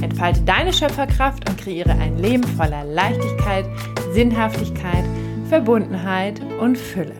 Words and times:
Entfalte 0.00 0.42
deine 0.42 0.72
Schöpferkraft 0.72 1.48
und 1.48 1.58
kreiere 1.58 1.90
ein 1.90 2.18
Leben 2.18 2.44
voller 2.44 2.84
Leichtigkeit, 2.84 3.64
Sinnhaftigkeit, 4.12 5.04
Verbundenheit 5.48 6.40
und 6.60 6.78
Fülle. 6.78 7.16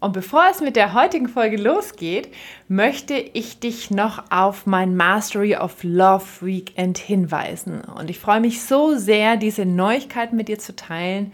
Und 0.00 0.12
bevor 0.12 0.44
es 0.50 0.60
mit 0.60 0.76
der 0.76 0.94
heutigen 0.94 1.28
Folge 1.28 1.58
losgeht, 1.58 2.32
möchte 2.68 3.14
ich 3.14 3.60
dich 3.60 3.90
noch 3.90 4.24
auf 4.30 4.66
mein 4.66 4.96
Mastery 4.96 5.54
of 5.56 5.82
Love 5.82 6.24
Weekend 6.40 6.98
hinweisen. 6.98 7.82
Und 7.82 8.10
ich 8.10 8.18
freue 8.18 8.40
mich 8.40 8.62
so 8.62 8.96
sehr, 8.96 9.36
diese 9.36 9.66
Neuigkeiten 9.66 10.36
mit 10.36 10.48
dir 10.48 10.58
zu 10.58 10.74
teilen, 10.74 11.32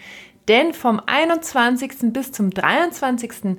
denn 0.48 0.74
vom 0.74 1.00
21. 1.06 2.12
bis 2.12 2.32
zum 2.32 2.50
23 2.50 3.56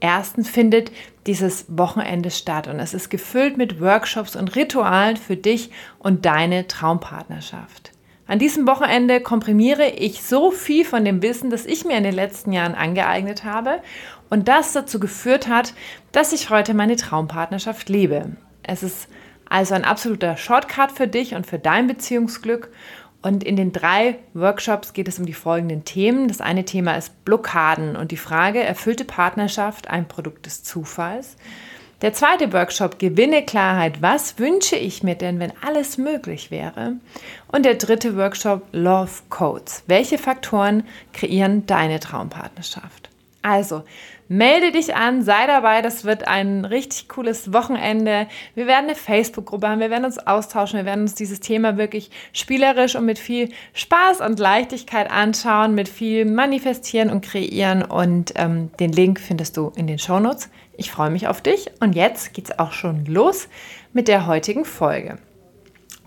ersten 0.00 0.44
findet 0.44 0.90
dieses 1.26 1.66
Wochenende 1.68 2.30
statt 2.30 2.66
und 2.66 2.80
es 2.80 2.94
ist 2.94 3.10
gefüllt 3.10 3.56
mit 3.56 3.80
Workshops 3.80 4.36
und 4.36 4.56
Ritualen 4.56 5.16
für 5.16 5.36
dich 5.36 5.70
und 5.98 6.24
deine 6.24 6.66
Traumpartnerschaft. 6.66 7.92
An 8.26 8.38
diesem 8.38 8.66
Wochenende 8.66 9.20
komprimiere 9.20 9.88
ich 9.88 10.22
so 10.22 10.50
viel 10.50 10.84
von 10.84 11.04
dem 11.04 11.20
Wissen, 11.20 11.50
das 11.50 11.66
ich 11.66 11.84
mir 11.84 11.96
in 11.96 12.04
den 12.04 12.14
letzten 12.14 12.52
Jahren 12.52 12.76
angeeignet 12.76 13.44
habe 13.44 13.82
und 14.30 14.46
das 14.46 14.72
dazu 14.72 15.00
geführt 15.00 15.48
hat, 15.48 15.74
dass 16.12 16.32
ich 16.32 16.48
heute 16.48 16.72
meine 16.72 16.96
Traumpartnerschaft 16.96 17.88
lebe. 17.88 18.36
Es 18.62 18.82
ist 18.82 19.08
also 19.48 19.74
ein 19.74 19.84
absoluter 19.84 20.36
Shortcut 20.36 20.92
für 20.92 21.08
dich 21.08 21.34
und 21.34 21.44
für 21.44 21.58
dein 21.58 21.88
Beziehungsglück 21.88 22.70
und 23.22 23.44
in 23.44 23.56
den 23.56 23.72
drei 23.72 24.16
Workshops 24.32 24.92
geht 24.92 25.08
es 25.08 25.18
um 25.18 25.26
die 25.26 25.34
folgenden 25.34 25.84
Themen. 25.84 26.28
Das 26.28 26.40
eine 26.40 26.64
Thema 26.64 26.96
ist 26.96 27.24
Blockaden 27.24 27.96
und 27.96 28.12
die 28.12 28.16
Frage, 28.16 28.62
erfüllte 28.62 29.04
Partnerschaft 29.04 29.88
ein 29.88 30.08
Produkt 30.08 30.46
des 30.46 30.62
Zufalls? 30.62 31.36
Der 32.00 32.14
zweite 32.14 32.50
Workshop, 32.54 32.98
Gewinne 32.98 33.44
Klarheit, 33.44 34.00
was 34.00 34.38
wünsche 34.38 34.76
ich 34.76 35.02
mir 35.02 35.16
denn, 35.16 35.38
wenn 35.38 35.52
alles 35.60 35.98
möglich 35.98 36.50
wäre? 36.50 36.94
Und 37.48 37.66
der 37.66 37.74
dritte 37.74 38.16
Workshop, 38.16 38.62
Love 38.72 39.10
Codes, 39.28 39.82
welche 39.86 40.16
Faktoren 40.16 40.84
kreieren 41.12 41.66
deine 41.66 42.00
Traumpartnerschaft? 42.00 43.10
Also, 43.42 43.84
Melde 44.32 44.70
dich 44.70 44.94
an, 44.94 45.22
sei 45.24 45.48
dabei, 45.48 45.82
das 45.82 46.04
wird 46.04 46.28
ein 46.28 46.64
richtig 46.64 47.08
cooles 47.08 47.52
Wochenende. 47.52 48.28
Wir 48.54 48.68
werden 48.68 48.84
eine 48.84 48.94
Facebook-Gruppe 48.94 49.68
haben, 49.68 49.80
wir 49.80 49.90
werden 49.90 50.04
uns 50.04 50.24
austauschen, 50.24 50.78
wir 50.78 50.84
werden 50.84 51.00
uns 51.00 51.16
dieses 51.16 51.40
Thema 51.40 51.76
wirklich 51.76 52.12
spielerisch 52.32 52.94
und 52.94 53.06
mit 53.06 53.18
viel 53.18 53.48
Spaß 53.72 54.20
und 54.20 54.38
Leichtigkeit 54.38 55.10
anschauen, 55.10 55.74
mit 55.74 55.88
viel 55.88 56.26
manifestieren 56.26 57.10
und 57.10 57.22
kreieren 57.22 57.82
und 57.82 58.32
ähm, 58.36 58.70
den 58.78 58.92
Link 58.92 59.18
findest 59.18 59.56
du 59.56 59.72
in 59.74 59.88
den 59.88 59.98
Shownotes. 59.98 60.48
Ich 60.76 60.92
freue 60.92 61.10
mich 61.10 61.26
auf 61.26 61.40
dich 61.40 61.68
und 61.80 61.96
jetzt 61.96 62.32
geht's 62.32 62.56
auch 62.56 62.70
schon 62.70 63.06
los 63.06 63.48
mit 63.92 64.06
der 64.06 64.28
heutigen 64.28 64.64
Folge. 64.64 65.18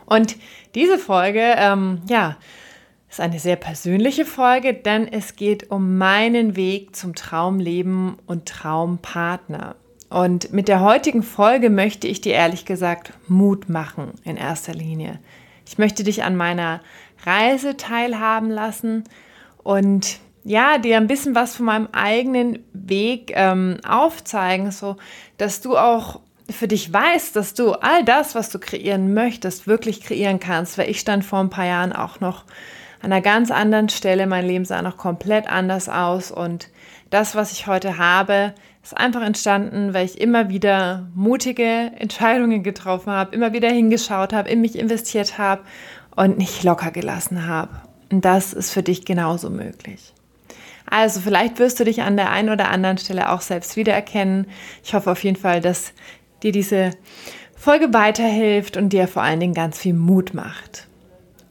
Und 0.06 0.38
diese 0.76 0.98
Folge, 0.98 1.56
ähm, 1.58 2.02
ja, 2.08 2.38
ist 3.14 3.19
eine 3.19 3.38
sehr 3.38 3.58
persönliche 3.58 4.25
Folge, 4.25 4.73
denn 4.73 5.08
es 5.08 5.36
geht 5.36 5.69
um 5.69 6.00
meinen 6.00 6.56
Weg 6.56 6.95
zum 6.95 7.14
Traumleben 7.14 8.18
und 8.25 8.47
Traumpartner. 8.47 9.75
Und 10.09 10.51
mit 10.51 10.68
der 10.68 10.79
heutigen 10.79 11.22
Folge 11.22 11.69
möchte 11.69 12.07
ich 12.07 12.22
dir 12.22 12.34
ehrlich 12.34 12.66
gesagt 12.66 13.13
Mut 13.28 13.69
machen 13.69 14.13
in 14.23 14.35
erster 14.35 14.73
Linie. 14.73 15.19
Ich 15.68 15.78
möchte 15.78 16.03
dich 16.03 16.23
an 16.23 16.35
meiner 16.35 16.81
Reise 17.23 17.78
teilhaben 17.78 18.50
lassen 18.50 19.03
und 19.62 20.18
ja, 20.44 20.79
dir 20.79 20.97
ein 20.97 21.06
bisschen 21.06 21.35
was 21.35 21.56
von 21.56 21.68
meinem 21.68 21.90
eigenen 21.91 22.66
Weg 22.73 23.31
ähm, 23.35 23.78
aufzeigen, 23.88 24.72
so 24.72 24.97
dass 25.38 25.62
du 25.62 25.78
auch 25.78 26.19
für 26.50 26.68
dich 26.68 26.91
weißt, 26.91 27.35
dass 27.35 27.53
du 27.53 27.73
all 27.73 28.03
das, 28.03 28.34
was 28.34 28.50
du 28.50 28.57
kreieren 28.57 29.13
möchtest, 29.13 29.68
wirklich 29.68 30.02
kreieren 30.02 30.40
kannst, 30.40 30.79
weil 30.79 30.90
ich 30.90 31.00
stand 31.00 31.23
vor 31.23 31.41
ein 31.41 31.52
paar 31.52 31.68
Jahren 31.68 31.94
auch 31.94 32.19
noch 32.19 32.46
an 33.03 33.12
einer 33.12 33.22
ganz 33.22 33.52
anderen 33.52 33.90
Stelle. 33.90 34.25
Mein 34.28 34.47
Leben 34.47 34.66
sah 34.66 34.81
noch 34.81 34.97
komplett 34.97 35.47
anders 35.47 35.90
aus 35.90 36.31
und 36.31 36.69
das, 37.09 37.36
was 37.36 37.52
ich 37.52 37.68
heute 37.68 37.97
habe, 38.00 38.56
ist 38.81 38.97
einfach 38.97 39.22
entstanden, 39.22 39.94
weil 39.94 40.06
ich 40.06 40.19
immer 40.19 40.50
wieder 40.50 41.08
mutige 41.14 41.91
Entscheidungen 42.00 42.64
getroffen 42.64 43.12
habe, 43.12 43.36
immer 43.36 43.53
wieder 43.53 43.69
hingeschaut 43.69 44.34
habe, 44.34 44.50
in 44.50 44.62
mich 44.62 44.80
investiert 44.80 45.38
habe 45.38 45.62
und 46.16 46.38
nicht 46.38 46.64
locker 46.64 46.91
gelassen 46.91 47.46
habe. 47.46 47.72
Und 48.09 48.25
das 48.25 48.53
ist 48.53 48.72
für 48.72 48.84
dich 48.84 49.06
genauso 49.06 49.50
möglich. 49.50 50.14
Also 50.90 51.20
vielleicht 51.20 51.59
wirst 51.59 51.80
du 51.80 51.84
dich 51.84 52.03
an 52.03 52.16
der 52.18 52.31
einen 52.31 52.50
oder 52.50 52.70
anderen 52.70 52.97
Stelle 52.97 53.31
auch 53.31 53.41
selbst 53.41 53.75
wiedererkennen. 53.75 54.47
Ich 54.84 54.94
hoffe 54.94 55.12
auf 55.12 55.24
jeden 55.24 55.38
Fall, 55.38 55.59
dass 55.59 55.94
dir 56.41 56.52
diese 56.52 56.91
Folge 57.56 57.94
weiterhilft 57.94 58.78
und 58.78 58.90
dir 58.90 59.08
vor 59.08 59.24
allen 59.24 59.40
Dingen 59.40 59.53
ganz 59.53 59.78
viel 59.78 59.94
Mut 59.94 60.34
macht. 60.34 60.88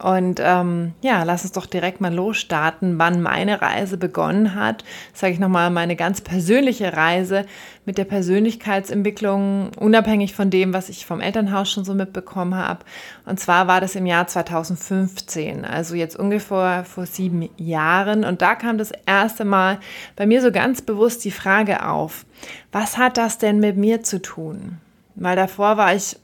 Und 0.02 0.40
ähm, 0.42 0.94
ja, 1.00 1.22
lass 1.22 1.44
uns 1.44 1.52
doch 1.52 1.66
direkt 1.66 2.00
mal 2.00 2.12
losstarten, 2.12 2.98
wann 2.98 3.22
meine 3.22 3.62
Reise 3.62 3.96
begonnen 3.96 4.56
hat. 4.56 4.82
Sage 5.14 5.34
ich 5.34 5.38
nochmal, 5.38 5.70
meine 5.70 5.94
ganz 5.94 6.20
persönliche 6.20 6.96
Reise 6.96 7.46
mit 7.84 7.98
der 7.98 8.04
Persönlichkeitsentwicklung, 8.04 9.70
unabhängig 9.78 10.34
von 10.34 10.50
dem, 10.50 10.74
was 10.74 10.88
ich 10.88 11.06
vom 11.06 11.20
Elternhaus 11.20 11.70
schon 11.70 11.84
so 11.84 11.94
mitbekommen 11.94 12.56
habe. 12.56 12.80
Und 13.26 13.38
zwar 13.38 13.68
war 13.68 13.80
das 13.80 13.94
im 13.94 14.06
Jahr 14.06 14.26
2015, 14.26 15.64
also 15.64 15.94
jetzt 15.94 16.16
ungefähr 16.16 16.84
vor 16.84 17.06
sieben 17.06 17.48
Jahren. 17.56 18.24
Und 18.24 18.42
da 18.42 18.56
kam 18.56 18.78
das 18.78 18.90
erste 19.06 19.44
Mal 19.44 19.78
bei 20.16 20.26
mir 20.26 20.42
so 20.42 20.50
ganz 20.50 20.82
bewusst 20.82 21.24
die 21.24 21.30
Frage 21.30 21.88
auf, 21.88 22.26
was 22.72 22.98
hat 22.98 23.16
das 23.16 23.38
denn 23.38 23.60
mit 23.60 23.76
mir 23.76 24.02
zu 24.02 24.20
tun? 24.20 24.78
Weil 25.14 25.36
davor 25.36 25.76
war 25.76 25.94
ich 25.94 26.16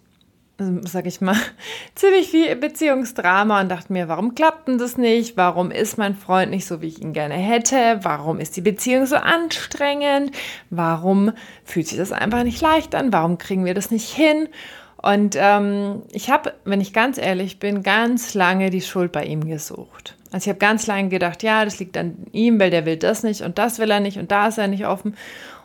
sag 0.59 1.07
ich 1.07 1.21
mal, 1.21 1.37
ziemlich 1.95 2.31
viel 2.31 2.55
Beziehungsdrama 2.57 3.61
und 3.61 3.69
dachte 3.69 3.93
mir, 3.93 4.09
warum 4.09 4.35
klappt 4.35 4.69
denn 4.69 4.79
das 4.79 4.99
nicht? 4.99 5.37
Warum 5.37 5.71
ist 5.71 5.99
mein 5.99 6.17
Freund 6.17 6.51
nicht 6.51 6.67
so, 6.67 6.83
wie 6.83 6.89
ich 6.89 7.01
ihn 7.01 7.13
gerne 7.13 7.35
hätte? 7.35 8.01
Warum 8.03 8.41
ist 8.41 8.57
die 8.57 8.61
Beziehung 8.61 9.07
so 9.07 9.17
anstrengend? 9.17 10.33
Warum 10.71 11.33
fühlt 11.65 11.87
sich 11.87 11.99
das 11.99 12.13
einfach 12.13 12.43
nicht 12.43 12.61
leicht 12.61 12.95
an? 12.95 13.13
Warum 13.13 13.39
kriegen 13.39 13.65
wir 13.65 13.75
das 13.75 13.91
nicht 13.91 14.11
hin? 14.11 14.49
Und 15.01 15.37
ähm, 15.39 16.03
ich 16.11 16.29
habe, 16.29 16.55
wenn 16.65 16.81
ich 16.81 16.93
ganz 16.93 17.19
ehrlich 17.19 17.61
bin, 17.61 17.85
ganz 17.85 18.35
lange 18.35 18.71
die 18.71 18.81
Schuld 18.81 19.13
bei 19.13 19.25
ihm 19.25 19.47
gesucht. 19.47 20.17
Also 20.33 20.45
ich 20.45 20.49
habe 20.49 20.59
ganz 20.59 20.89
lange 20.89 21.09
gedacht, 21.09 21.45
ja, 21.45 21.65
das 21.65 21.79
liegt 21.79 21.97
an 21.97 22.27
ihm, 22.33 22.59
weil 22.59 22.71
der 22.71 22.85
will 22.85 22.97
das 22.97 23.23
nicht 23.23 23.43
und 23.43 23.59
das 23.59 23.79
will 23.79 23.91
er 23.93 24.01
nicht 24.01 24.19
und 24.19 24.33
da 24.33 24.49
ist 24.49 24.59
er 24.59 24.67
nicht 24.67 24.87
offen. 24.87 25.17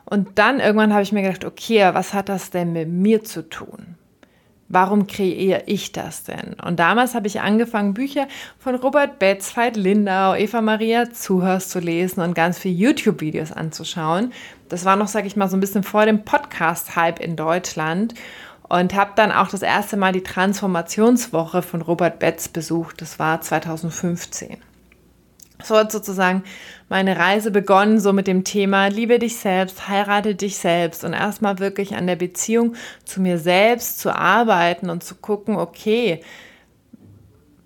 Und 0.06 0.38
dann 0.38 0.60
irgendwann 0.60 0.94
habe 0.94 1.02
ich 1.02 1.12
mir 1.12 1.24
gedacht, 1.24 1.46
okay, 1.46 1.90
was 1.94 2.14
hat 2.14 2.30
das 2.30 2.52
denn 2.52 2.74
mit 2.74 2.90
mir 2.90 3.24
zu 3.24 3.50
tun? 3.50 3.96
Warum 4.74 5.06
kreiere 5.06 5.62
ich 5.68 5.92
das 5.92 6.24
denn? 6.24 6.56
Und 6.66 6.80
damals 6.80 7.14
habe 7.14 7.28
ich 7.28 7.42
angefangen, 7.42 7.94
Bücher 7.94 8.28
von 8.58 8.74
Robert 8.74 9.20
Betz, 9.20 9.56
Veit 9.56 9.78
Lindau, 9.78 10.34
Eva 10.34 10.62
Maria 10.62 11.12
Zuhörst 11.12 11.70
zu 11.70 11.80
lesen 11.80 12.22
und 12.22 12.34
ganz 12.34 12.58
viele 12.58 12.74
YouTube-Videos 12.74 13.52
anzuschauen. 13.52 14.34
Das 14.70 14.84
war 14.84 14.96
noch, 14.96 15.08
sage 15.08 15.28
ich 15.28 15.36
mal, 15.36 15.48
so 15.48 15.56
ein 15.56 15.60
bisschen 15.60 15.84
vor 15.84 16.08
dem 16.08 16.26
Podcast-Hype 16.26 17.20
in 17.20 17.36
Deutschland 17.36 18.16
und 18.68 18.96
habe 18.96 19.12
dann 19.16 19.32
auch 19.32 19.50
das 19.50 19.62
erste 19.62 19.96
Mal 19.96 20.12
die 20.12 20.24
Transformationswoche 20.24 21.62
von 21.62 21.84
Robert 21.84 22.18
Betz 22.18 22.48
besucht. 22.48 23.00
Das 23.00 23.20
war 23.20 23.42
2015. 23.42 24.58
So 25.64 25.76
hat 25.76 25.92
sozusagen 25.92 26.44
meine 26.90 27.18
Reise 27.18 27.52
begonnen, 27.52 28.00
so 28.00 28.14
mit 28.14 28.28
dem 28.28 28.44
Thema 28.44 28.88
Liebe 28.88 29.20
dich 29.20 29.38
selbst, 29.38 29.88
heirate 29.88 30.36
dich 30.36 30.58
selbst 30.58 31.04
und 31.04 31.14
erstmal 31.14 31.60
wirklich 31.60 31.96
an 31.96 32.08
der 32.08 32.16
Beziehung 32.16 32.76
zu 33.06 33.22
mir 33.22 33.38
selbst 33.38 34.00
zu 34.00 34.16
arbeiten 34.16 34.90
und 34.90 35.04
zu 35.04 35.16
gucken, 35.16 35.56
okay, 35.56 36.22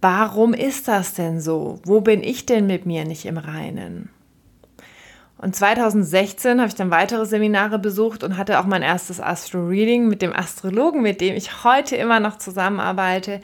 warum 0.02 0.54
ist 0.54 0.88
das 0.88 1.14
denn 1.14 1.42
so? 1.42 1.80
Wo 1.84 2.02
bin 2.02 2.24
ich 2.24 2.46
denn 2.46 2.68
mit 2.68 2.86
mir 2.86 3.06
nicht 3.06 3.26
im 3.26 3.38
Reinen? 3.38 4.10
Und 5.40 5.56
2016 5.56 6.60
habe 6.60 6.70
ich 6.70 6.76
dann 6.76 6.90
weitere 6.90 7.26
Seminare 7.26 7.78
besucht 7.78 8.24
und 8.24 8.38
hatte 8.38 8.60
auch 8.60 8.66
mein 8.66 8.82
erstes 8.82 9.22
Astro-Reading 9.22 10.08
mit 10.08 10.24
dem 10.24 10.36
Astrologen, 10.36 11.04
mit 11.04 11.22
dem 11.22 11.36
ich 11.36 11.64
heute 11.64 11.96
immer 11.96 12.20
noch 12.20 12.40
zusammenarbeite, 12.40 13.42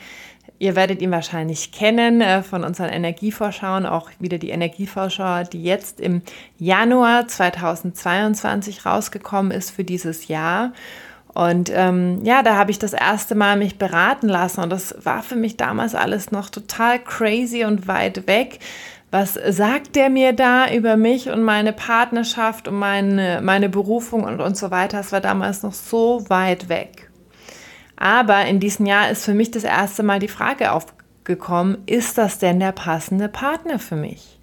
Ihr 0.60 0.76
werdet 0.76 1.02
ihn 1.02 1.12
wahrscheinlich 1.12 1.72
kennen 1.72 2.22
äh, 2.22 2.44
von 2.44 2.64
unseren 2.64 2.90
Energievorschauen, 2.90 3.86
auch 3.86 4.10
wieder 4.20 4.38
die 4.38 4.52
Energievorschau, 4.52 5.44
die 5.44 5.64
jetzt 5.64 6.00
im 6.00 6.22
Januar 6.58 7.28
2022 7.28 8.86
rausgekommen 8.86 9.52
ist 9.52 9.72
für 9.72 9.84
dieses 9.84 10.28
Jahr. 10.28 10.72
Und 11.34 11.72
ähm, 11.74 12.24
ja, 12.24 12.44
da 12.44 12.56
habe 12.56 12.72
ich 12.72 12.78
das 12.78 12.94
erste 12.94 13.34
Mal 13.34 13.58
mich 13.58 13.78
beraten 13.80 14.30
lassen 14.30 14.62
und 14.62 14.70
das 14.70 14.96
war 15.04 15.24
für 15.24 15.36
mich 15.36 15.58
damals 15.58 15.96
alles 15.96 16.32
noch 16.32 16.50
total 16.50 17.00
crazy 17.00 17.66
und 17.66 17.88
weit 17.88 18.28
weg. 18.28 18.60
Was 19.10 19.34
sagt 19.34 19.96
der 19.96 20.10
mir 20.10 20.34
da 20.34 20.72
über 20.72 20.96
mich 20.96 21.30
und 21.30 21.44
meine 21.44 21.74
Partnerschaft 21.74 22.68
und 22.68 22.76
meine, 22.76 23.42
meine 23.44 23.70
Berufung 23.70 24.24
und, 24.24 24.42
und 24.42 24.58
so 24.58 24.72
weiter? 24.72 25.00
Es 25.00 25.12
war 25.12 25.22
damals 25.22 25.64
noch 25.64 25.74
so 25.74 26.24
weit 26.30 26.70
weg. 26.70 27.10
Aber 27.96 28.46
in 28.46 28.60
diesem 28.60 28.86
Jahr 28.86 29.10
ist 29.10 29.26
für 29.26 29.34
mich 29.34 29.52
das 29.52 29.64
erste 29.64 30.04
Mal 30.04 30.20
die 30.20 30.28
Frage 30.28 30.72
aufgekommen, 30.72 31.78
ist 31.86 32.18
das 32.18 32.40
denn 32.40 32.60
der 32.60 32.72
passende 32.72 33.30
Partner 33.30 33.80
für 33.80 33.96
mich? 33.96 34.40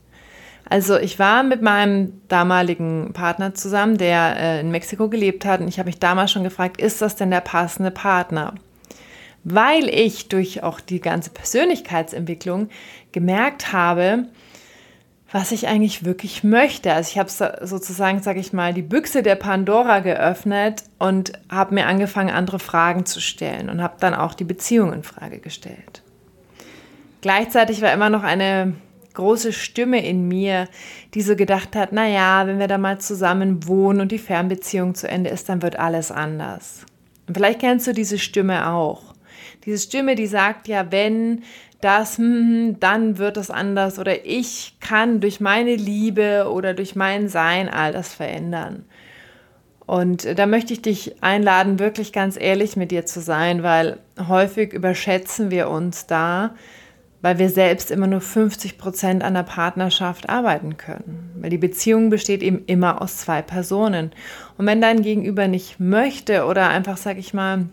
Also 0.71 0.97
ich 0.99 1.19
war 1.19 1.43
mit 1.43 1.63
meinem 1.63 2.21
damaligen 2.29 3.13
Partner 3.13 3.55
zusammen, 3.55 3.99
der 3.99 4.37
äh, 4.37 4.61
in 4.61 4.71
Mexiko 4.71 5.09
gelebt 5.09 5.45
hat 5.45 5.61
und 5.61 5.69
ich 5.69 5.81
habe 5.81 5.89
mich 5.89 5.99
damals 5.99 6.31
schon 6.31 6.45
gefragt, 6.45 6.81
ist 6.81 7.03
das 7.03 7.17
denn 7.17 7.33
der 7.33 7.41
passende 7.41 7.91
Partner? 7.91 8.55
Weil 9.43 9.89
ich 9.89 10.29
durch 10.29 10.63
auch 10.63 10.79
die 10.79 11.01
ganze 11.01 11.31
Persönlichkeitsentwicklung 11.31 12.69
gemerkt 13.11 13.73
habe, 13.73 14.27
was 15.33 15.53
ich 15.53 15.69
eigentlich 15.69 16.05
wirklich 16.05 16.43
möchte. 16.43 16.93
Also 16.93 17.11
ich 17.11 17.19
habe 17.19 17.31
sozusagen, 17.67 18.21
sage 18.21 18.41
ich 18.41 18.53
mal, 18.53 18.75
die 18.75 18.83
Büchse 18.83 19.23
der 19.23 19.37
Pandora 19.37 20.01
geöffnet 20.01 20.83
und 20.99 21.33
habe 21.49 21.75
mir 21.75 21.87
angefangen, 21.87 22.31
andere 22.31 22.59
Fragen 22.59 23.07
zu 23.07 23.21
stellen 23.21 23.71
und 23.71 23.83
habe 23.83 23.97
dann 24.01 24.15
auch 24.15 24.35
die 24.35 24.45
Beziehung 24.45 24.93
in 24.93 25.03
Frage 25.05 25.39
gestellt. 25.39 26.03
Gleichzeitig 27.21 27.81
war 27.81 27.93
immer 27.93 28.11
noch 28.11 28.25
eine 28.25 28.75
große 29.15 29.53
Stimme 29.53 30.05
in 30.05 30.27
mir, 30.27 30.69
die 31.15 31.23
so 31.23 31.37
gedacht 31.37 31.77
hat, 31.77 31.91
na 31.93 32.09
ja, 32.09 32.47
wenn 32.47 32.59
wir 32.59 32.69
da 32.69 32.79
mal 32.79 32.99
zusammen 32.99 33.67
wohnen 33.67 34.01
und 34.01 34.13
die 34.13 34.19
Fernbeziehung 34.19 34.95
zu 34.95 35.09
Ende 35.09 35.31
ist, 35.31 35.49
dann 35.49 35.63
wird 35.63 35.79
alles 35.79 36.11
anders. 36.11 36.87
Und 37.27 37.35
vielleicht 37.35 37.61
kennst 37.61 37.87
du 37.87 37.93
diese 37.93 38.19
Stimme 38.19 38.69
auch. 38.71 39.15
Diese 39.65 39.79
Stimme, 39.79 40.15
die 40.15 40.27
sagt 40.27 40.69
ja, 40.69 40.91
wenn 40.91 41.43
das, 41.81 42.19
hm, 42.19 42.25
hm, 42.25 42.81
dann 42.81 43.19
wird 43.19 43.37
es 43.37 43.51
anders 43.51 43.99
oder 43.99 44.25
ich 44.25 44.77
kann 44.81 45.21
durch 45.21 45.41
meine 45.41 45.75
Liebe 45.75 46.51
oder 46.51 46.75
durch 46.75 46.97
mein 46.97 47.29
Sein 47.29 47.69
all 47.69 47.93
das 47.93 48.15
verändern. 48.15 48.85
Und 49.87 50.39
da 50.39 50.47
möchte 50.47 50.73
ich 50.73 50.83
dich 50.83 51.21
einladen, 51.21 51.81
wirklich 51.81 52.13
ganz 52.13 52.39
ehrlich 52.41 52.77
mit 52.77 52.93
dir 52.93 53.07
zu 53.07 53.21
sein, 53.21 53.65
weil 53.65 53.99
häufig 54.29 54.73
überschätzen 54.73 55.51
wir 55.51 55.69
uns 55.69 56.07
da, 56.07 56.55
weil 57.23 57.39
wir 57.39 57.51
selbst 57.51 57.91
immer 57.91 58.07
nur 58.07 58.21
50 58.21 58.79
Prozent 58.79 59.25
an 59.25 59.35
der 59.35 59.43
Partnerschaft 59.43 60.29
arbeiten 60.29 60.77
können. 60.77 61.33
Weil 61.41 61.51
die 61.51 61.59
Beziehung 61.59 62.09
besteht 62.09 62.43
eben 62.43 62.65
immer 62.67 63.03
aus 63.03 63.17
zwei 63.19 63.43
Personen. 63.43 64.13
Und 64.57 64.67
wenn 64.67 64.81
dein 64.81 65.03
Gegenüber 65.03 65.49
nicht 65.49 65.81
möchte 65.81 66.45
oder 66.45 66.69
einfach, 66.69 66.97
sag 66.97 67.19
ich 67.19 67.35
mal, 67.35 67.67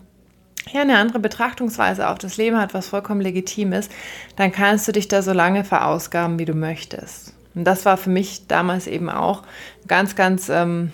ja, 0.68 0.81
eine 0.81 0.98
andere 0.98 1.19
Betrachtungsweise 1.19 2.10
auf 2.10 2.18
das 2.18 2.38
Leben 2.38 2.58
hat, 2.58 2.74
was 2.74 2.90
vollkommen 2.90 3.22
legitim 3.22 3.74
ist, 3.74 3.92
dann 4.36 4.52
kannst 4.52 4.88
du 4.88 4.92
dich 4.92 5.08
da 5.08 5.22
so 5.22 5.34
lange 5.34 5.64
verausgaben, 5.64 6.40
wie 6.40 6.46
du 6.46 6.54
möchtest. 6.54 7.34
Und 7.56 7.64
das 7.64 7.86
war 7.86 7.98
für 7.98 8.10
mich 8.10 8.48
damals 8.48 8.88
eben 8.88 9.10
auch 9.10 9.44
ganz, 9.88 10.16
ganz, 10.16 10.50
ähm, 10.50 10.92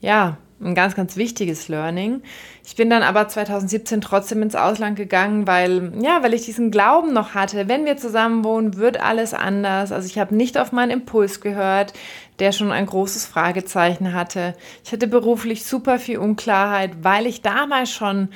ja, 0.00 0.38
ein 0.60 0.74
ganz, 0.74 0.94
ganz 0.94 1.16
wichtiges 1.16 1.68
Learning. 1.68 2.22
Ich 2.66 2.76
bin 2.76 2.90
dann 2.90 3.02
aber 3.02 3.28
2017 3.28 4.00
trotzdem 4.00 4.42
ins 4.42 4.54
Ausland 4.54 4.96
gegangen, 4.96 5.46
weil, 5.46 5.92
ja, 6.02 6.22
weil 6.22 6.34
ich 6.34 6.44
diesen 6.44 6.70
Glauben 6.70 7.12
noch 7.12 7.34
hatte, 7.34 7.68
wenn 7.68 7.86
wir 7.86 7.96
zusammen 7.96 8.44
wohnen, 8.44 8.76
wird 8.76 9.00
alles 9.00 9.32
anders. 9.32 9.90
Also 9.90 10.06
ich 10.06 10.18
habe 10.18 10.34
nicht 10.34 10.58
auf 10.58 10.72
meinen 10.72 10.90
Impuls 10.90 11.40
gehört, 11.40 11.94
der 12.38 12.52
schon 12.52 12.72
ein 12.72 12.86
großes 12.86 13.26
Fragezeichen 13.26 14.12
hatte. 14.12 14.54
Ich 14.84 14.92
hatte 14.92 15.06
beruflich 15.06 15.64
super 15.64 15.98
viel 15.98 16.18
Unklarheit, 16.18 16.90
weil 17.02 17.26
ich 17.26 17.42
damals 17.42 17.90
schon 17.90 18.28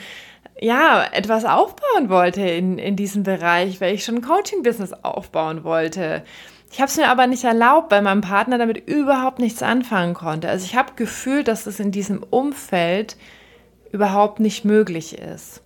ja, 0.61 1.05
etwas 1.12 1.45
aufbauen 1.45 2.09
wollte 2.09 2.43
in, 2.43 2.79
in 2.79 2.97
diesem 2.97 3.23
Bereich, 3.23 3.81
weil 3.81 3.95
ich 3.95 4.05
schon 4.05 4.17
ein 4.17 4.23
Coaching-Business 4.23 4.93
aufbauen 5.03 5.65
wollte. 5.65 6.23
Ich 6.71 6.81
habe 6.81 6.89
es 6.89 6.97
mir 6.97 7.09
aber 7.09 7.27
nicht 7.27 7.45
erlaubt, 7.45 7.93
weil 7.93 8.03
mein 8.03 8.21
Partner 8.21 8.59
damit 8.59 8.89
überhaupt 8.89 9.39
nichts 9.39 9.62
anfangen 9.62 10.15
konnte. 10.15 10.49
Also 10.49 10.65
ich 10.65 10.77
habe 10.77 10.93
gefühlt, 10.97 11.49
dass 11.49 11.67
es 11.67 11.81
in 11.81 11.93
diesem 11.93 12.23
Umfeld 12.23 13.17
überhaupt 13.93 14.41
nicht 14.41 14.65
möglich 14.65 15.19
ist. 15.19 15.61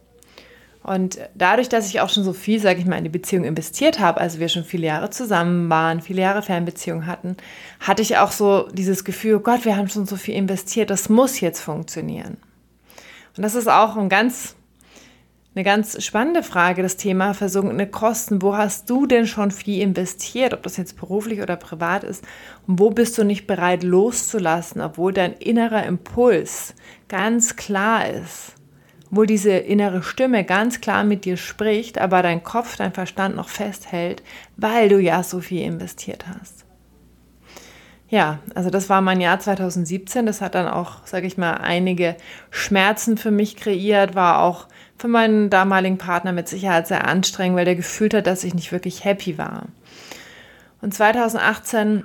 Und 0.83 1.19
dadurch, 1.35 1.69
dass 1.69 1.89
ich 1.89 2.01
auch 2.01 2.09
schon 2.09 2.25
so 2.25 2.33
viel, 2.33 2.61
sage 2.61 2.81
ich 2.81 2.87
mal, 2.87 2.97
in 2.97 3.05
die 3.05 3.11
Beziehung 3.11 3.45
investiert 3.45 4.01
habe, 4.01 4.21
also 4.21 4.39
wir 4.39 4.49
schon 4.49 4.65
viele 4.65 4.87
Jahre 4.87 5.11
zusammen 5.11 5.69
waren, 5.69 6.01
viele 6.01 6.23
Jahre 6.23 6.43
Fernbeziehung 6.43 7.07
hatten, 7.07 7.37
hatte 7.81 8.01
ich 8.01 8.17
auch 8.19 8.31
so 8.31 8.69
dieses 8.73 9.05
Gefühl, 9.05 9.37
oh 9.37 9.41
Gott, 9.41 9.65
wir 9.65 9.77
haben 9.77 9.89
schon 9.89 10.07
so 10.07 10.17
viel 10.17 10.35
investiert, 10.35 10.89
das 10.91 11.09
muss 11.09 11.41
jetzt 11.41 11.61
funktionieren. 11.61 12.39
Und 13.37 13.43
das 13.43 13.55
ist 13.55 13.69
auch 13.69 13.97
ein 13.97 14.09
ganz 14.09 14.57
eine 15.59 15.65
ganz 15.65 16.05
spannende 16.05 16.45
Frage, 16.45 16.83
das 16.83 16.97
Thema 16.97 17.35
versunkene 17.35 17.89
Kosten. 17.89 18.43
Wo 18.43 18.57
hast 18.57 18.89
du 18.89 19.07
denn 19.07 19.27
schon 19.27 19.51
viel 19.51 19.83
investiert, 19.83 20.55
ob 20.55 20.63
das 20.63 20.77
jetzt 20.77 20.97
beruflich 20.97 21.43
oder 21.43 21.57
privat 21.57 22.05
ist? 22.05 22.25
Und 22.69 22.79
wo 22.79 22.91
bist 22.91 23.19
du 23.19 23.25
nicht 23.25 23.49
bereit 23.49 23.83
loszulassen, 23.83 24.81
obwohl 24.81 25.13
dein 25.13 25.33
innerer 25.33 25.85
Impuls 25.85 26.75
ganz 27.09 27.57
klar 27.57 28.09
ist? 28.09 28.53
Obwohl 29.11 29.27
diese 29.27 29.51
innere 29.51 30.05
Stimme 30.05 30.45
ganz 30.45 30.81
klar 30.81 31.03
mit 31.03 31.25
dir 31.25 31.37
spricht, 31.37 31.99
aber 31.99 32.23
dein 32.23 32.45
Kopf, 32.45 32.77
dein 32.77 32.93
Verstand 32.93 33.35
noch 33.35 33.49
festhält, 33.49 34.23
weil 34.57 34.89
du 34.89 35.01
ja 35.01 35.25
so 35.25 35.41
viel 35.41 35.63
investiert 35.63 36.27
hast. 36.29 36.67
Ja, 38.11 38.39
also 38.55 38.71
das 38.71 38.89
war 38.89 39.01
mein 39.01 39.21
Jahr 39.21 39.41
2017. 39.41 40.25
Das 40.25 40.41
hat 40.41 40.55
dann 40.55 40.69
auch, 40.69 41.05
sage 41.05 41.27
ich 41.27 41.37
mal, 41.37 41.55
einige 41.55 42.17
Schmerzen 42.51 43.19
für 43.19 43.33
mich 43.33 43.57
kreiert, 43.57 44.15
war 44.15 44.43
auch 44.43 44.69
für 44.99 45.09
meinen 45.09 45.49
damaligen 45.49 45.99
Partner 45.99 46.33
mit 46.33 46.49
Sicherheit 46.49 46.89
sehr 46.89 47.07
anstrengend, 47.07 47.57
weil 47.57 47.65
der 47.65 47.77
gefühlt 47.77 48.15
hat, 48.15 48.27
dass 48.27 48.45
ich 48.45 48.55
nicht 48.55 48.73
wirklich 48.73 49.05
happy 49.05 49.39
war. 49.39 49.67
Und 50.81 50.95
2018 50.95 52.05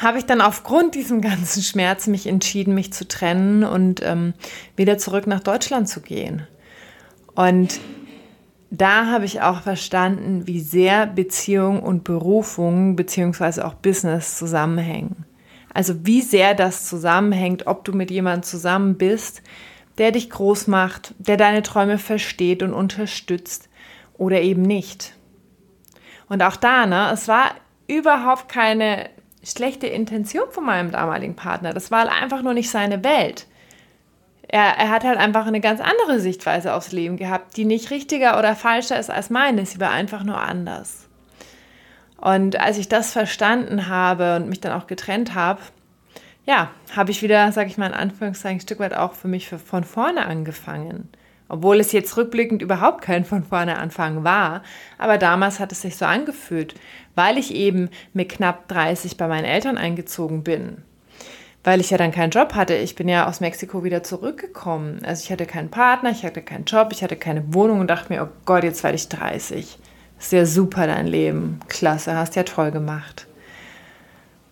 habe 0.00 0.18
ich 0.18 0.26
dann 0.26 0.40
aufgrund 0.40 0.94
diesem 0.94 1.20
ganzen 1.20 1.62
Schmerz 1.62 2.06
mich 2.06 2.26
entschieden, 2.26 2.74
mich 2.74 2.92
zu 2.92 3.06
trennen 3.06 3.64
und 3.64 4.00
ähm, 4.04 4.34
wieder 4.76 4.98
zurück 4.98 5.26
nach 5.26 5.40
Deutschland 5.40 5.88
zu 5.88 6.00
gehen. 6.00 6.46
Und 7.34 7.80
da 8.70 9.06
habe 9.06 9.24
ich 9.24 9.40
auch 9.40 9.62
verstanden, 9.62 10.46
wie 10.46 10.60
sehr 10.60 11.06
Beziehung 11.06 11.82
und 11.82 12.04
Berufung 12.04 12.96
beziehungsweise 12.96 13.64
auch 13.64 13.74
Business 13.74 14.36
zusammenhängen. 14.36 15.24
Also 15.72 16.06
wie 16.06 16.22
sehr 16.22 16.54
das 16.54 16.86
zusammenhängt, 16.86 17.66
ob 17.66 17.84
du 17.84 17.92
mit 17.92 18.10
jemandem 18.10 18.42
zusammen 18.42 18.96
bist, 18.96 19.42
der 19.98 20.12
dich 20.12 20.30
groß 20.30 20.68
macht, 20.68 21.14
der 21.18 21.36
deine 21.36 21.62
Träume 21.62 21.98
versteht 21.98 22.62
und 22.62 22.72
unterstützt 22.72 23.68
oder 24.16 24.40
eben 24.40 24.62
nicht. 24.62 25.14
Und 26.28 26.42
auch 26.42 26.56
da, 26.56 26.86
ne, 26.86 27.10
es 27.12 27.28
war 27.28 27.52
überhaupt 27.86 28.48
keine 28.48 29.08
schlechte 29.42 29.86
Intention 29.86 30.50
von 30.50 30.64
meinem 30.64 30.90
damaligen 30.90 31.36
Partner. 31.36 31.72
Das 31.72 31.90
war 31.90 32.10
einfach 32.10 32.42
nur 32.42 32.54
nicht 32.54 32.70
seine 32.70 33.02
Welt. 33.02 33.46
Er, 34.46 34.78
er 34.78 34.90
hat 34.90 35.04
halt 35.04 35.18
einfach 35.18 35.46
eine 35.46 35.60
ganz 35.60 35.80
andere 35.80 36.20
Sichtweise 36.20 36.74
aufs 36.74 36.92
Leben 36.92 37.16
gehabt, 37.16 37.56
die 37.56 37.64
nicht 37.64 37.90
richtiger 37.90 38.38
oder 38.38 38.56
falscher 38.56 38.98
ist 38.98 39.10
als 39.10 39.30
meine. 39.30 39.66
Sie 39.66 39.80
war 39.80 39.90
einfach 39.90 40.24
nur 40.24 40.40
anders. 40.40 41.08
Und 42.16 42.58
als 42.58 42.78
ich 42.78 42.88
das 42.88 43.12
verstanden 43.12 43.88
habe 43.88 44.36
und 44.36 44.48
mich 44.48 44.60
dann 44.60 44.72
auch 44.72 44.86
getrennt 44.86 45.34
habe, 45.34 45.60
ja, 46.48 46.70
habe 46.96 47.10
ich 47.10 47.22
wieder, 47.22 47.52
sage 47.52 47.68
ich 47.68 47.76
mal 47.76 47.88
in 47.88 47.92
Anführungszeichen, 47.94 48.56
ein 48.56 48.62
Stück 48.62 48.80
weit 48.80 48.94
auch 48.94 49.12
für 49.12 49.28
mich 49.28 49.48
von 49.50 49.84
vorne 49.84 50.24
angefangen. 50.24 51.10
Obwohl 51.46 51.78
es 51.78 51.92
jetzt 51.92 52.16
rückblickend 52.16 52.62
überhaupt 52.62 53.02
kein 53.02 53.26
von 53.26 53.44
vorne 53.44 53.78
Anfang 53.78 54.24
war. 54.24 54.62
Aber 54.96 55.18
damals 55.18 55.60
hat 55.60 55.72
es 55.72 55.82
sich 55.82 55.96
so 55.96 56.06
angefühlt, 56.06 56.74
weil 57.14 57.36
ich 57.36 57.54
eben 57.54 57.90
mit 58.14 58.30
knapp 58.30 58.66
30 58.68 59.18
bei 59.18 59.28
meinen 59.28 59.44
Eltern 59.44 59.76
eingezogen 59.76 60.42
bin. 60.42 60.78
Weil 61.64 61.80
ich 61.80 61.90
ja 61.90 61.98
dann 61.98 62.12
keinen 62.12 62.30
Job 62.30 62.54
hatte. 62.54 62.74
Ich 62.74 62.94
bin 62.94 63.08
ja 63.08 63.26
aus 63.26 63.40
Mexiko 63.40 63.84
wieder 63.84 64.02
zurückgekommen. 64.02 65.00
Also 65.04 65.24
ich 65.24 65.32
hatte 65.32 65.44
keinen 65.44 65.70
Partner, 65.70 66.10
ich 66.10 66.24
hatte 66.24 66.40
keinen 66.40 66.64
Job, 66.64 66.88
ich 66.92 67.02
hatte 67.02 67.16
keine 67.16 67.52
Wohnung 67.52 67.80
und 67.80 67.88
dachte 67.88 68.10
mir, 68.10 68.22
oh 68.22 68.28
Gott, 68.46 68.64
jetzt 68.64 68.82
werde 68.82 68.96
ich 68.96 69.08
30. 69.08 69.78
Ist 70.18 70.32
ja 70.32 70.46
super 70.46 70.86
dein 70.86 71.06
Leben. 71.06 71.60
Klasse, 71.68 72.16
hast 72.16 72.36
ja 72.36 72.42
toll 72.44 72.70
gemacht. 72.70 73.27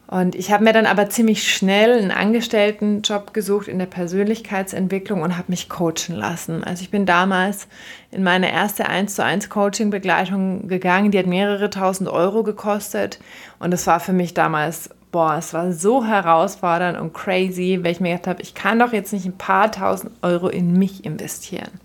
Und 0.08 0.36
ich 0.36 0.52
habe 0.52 0.62
mir 0.62 0.72
dann 0.72 0.86
aber 0.86 1.08
ziemlich 1.08 1.52
schnell 1.52 1.98
einen 1.98 2.12
Angestelltenjob 2.12 3.34
gesucht 3.34 3.66
in 3.66 3.80
der 3.80 3.86
Persönlichkeitsentwicklung 3.86 5.22
und 5.22 5.36
habe 5.36 5.50
mich 5.50 5.68
coachen 5.68 6.14
lassen. 6.14 6.62
Also 6.62 6.82
ich 6.82 6.90
bin 6.90 7.06
damals 7.06 7.66
in 8.12 8.22
meine 8.22 8.52
erste 8.52 8.88
1 8.88 9.16
zu 9.16 9.24
1 9.24 9.48
Coaching-Begleitung 9.50 10.68
gegangen, 10.68 11.10
die 11.10 11.18
hat 11.18 11.26
mehrere 11.26 11.70
tausend 11.70 12.08
Euro 12.08 12.44
gekostet. 12.44 13.18
Und 13.58 13.74
es 13.74 13.86
war 13.88 13.98
für 13.98 14.12
mich 14.12 14.32
damals, 14.32 14.90
boah, 15.10 15.36
es 15.38 15.52
war 15.52 15.72
so 15.72 16.04
herausfordernd 16.04 17.00
und 17.00 17.12
crazy, 17.12 17.80
weil 17.82 17.90
ich 17.90 18.00
mir 18.00 18.12
gedacht 18.12 18.28
habe, 18.28 18.42
ich 18.42 18.54
kann 18.54 18.78
doch 18.78 18.92
jetzt 18.92 19.12
nicht 19.12 19.26
ein 19.26 19.36
paar 19.36 19.72
tausend 19.72 20.12
Euro 20.22 20.48
in 20.48 20.78
mich 20.78 21.04
investieren. 21.04 21.80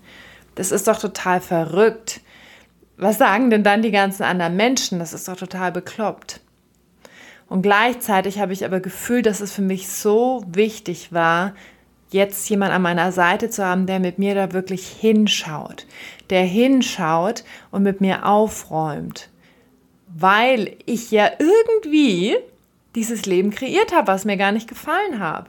Das 0.54 0.70
ist 0.70 0.86
doch 0.86 0.98
total 1.00 1.40
verrückt. 1.40 2.20
Was 2.96 3.18
sagen 3.18 3.50
denn 3.50 3.64
dann 3.64 3.82
die 3.82 3.90
ganzen 3.90 4.22
anderen 4.22 4.54
Menschen? 4.54 5.00
Das 5.00 5.12
ist 5.12 5.26
doch 5.26 5.36
total 5.36 5.72
bekloppt. 5.72 6.40
Und 7.48 7.62
gleichzeitig 7.62 8.38
habe 8.38 8.52
ich 8.52 8.64
aber 8.64 8.80
gefühlt, 8.80 9.26
dass 9.26 9.40
es 9.40 9.52
für 9.52 9.62
mich 9.62 9.88
so 9.88 10.42
wichtig 10.46 11.12
war, 11.12 11.54
jetzt 12.10 12.48
jemand 12.48 12.72
an 12.72 12.82
meiner 12.82 13.12
Seite 13.12 13.50
zu 13.50 13.64
haben, 13.64 13.86
der 13.86 14.00
mit 14.00 14.18
mir 14.18 14.34
da 14.34 14.52
wirklich 14.52 14.86
hinschaut, 14.86 15.86
der 16.30 16.44
hinschaut 16.44 17.44
und 17.70 17.82
mit 17.82 18.00
mir 18.00 18.26
aufräumt, 18.26 19.28
weil 20.08 20.76
ich 20.86 21.10
ja 21.10 21.30
irgendwie 21.38 22.36
dieses 22.94 23.24
Leben 23.24 23.50
kreiert 23.50 23.94
habe, 23.94 24.08
was 24.08 24.24
mir 24.24 24.36
gar 24.36 24.52
nicht 24.52 24.68
gefallen 24.68 25.18
hat. 25.18 25.46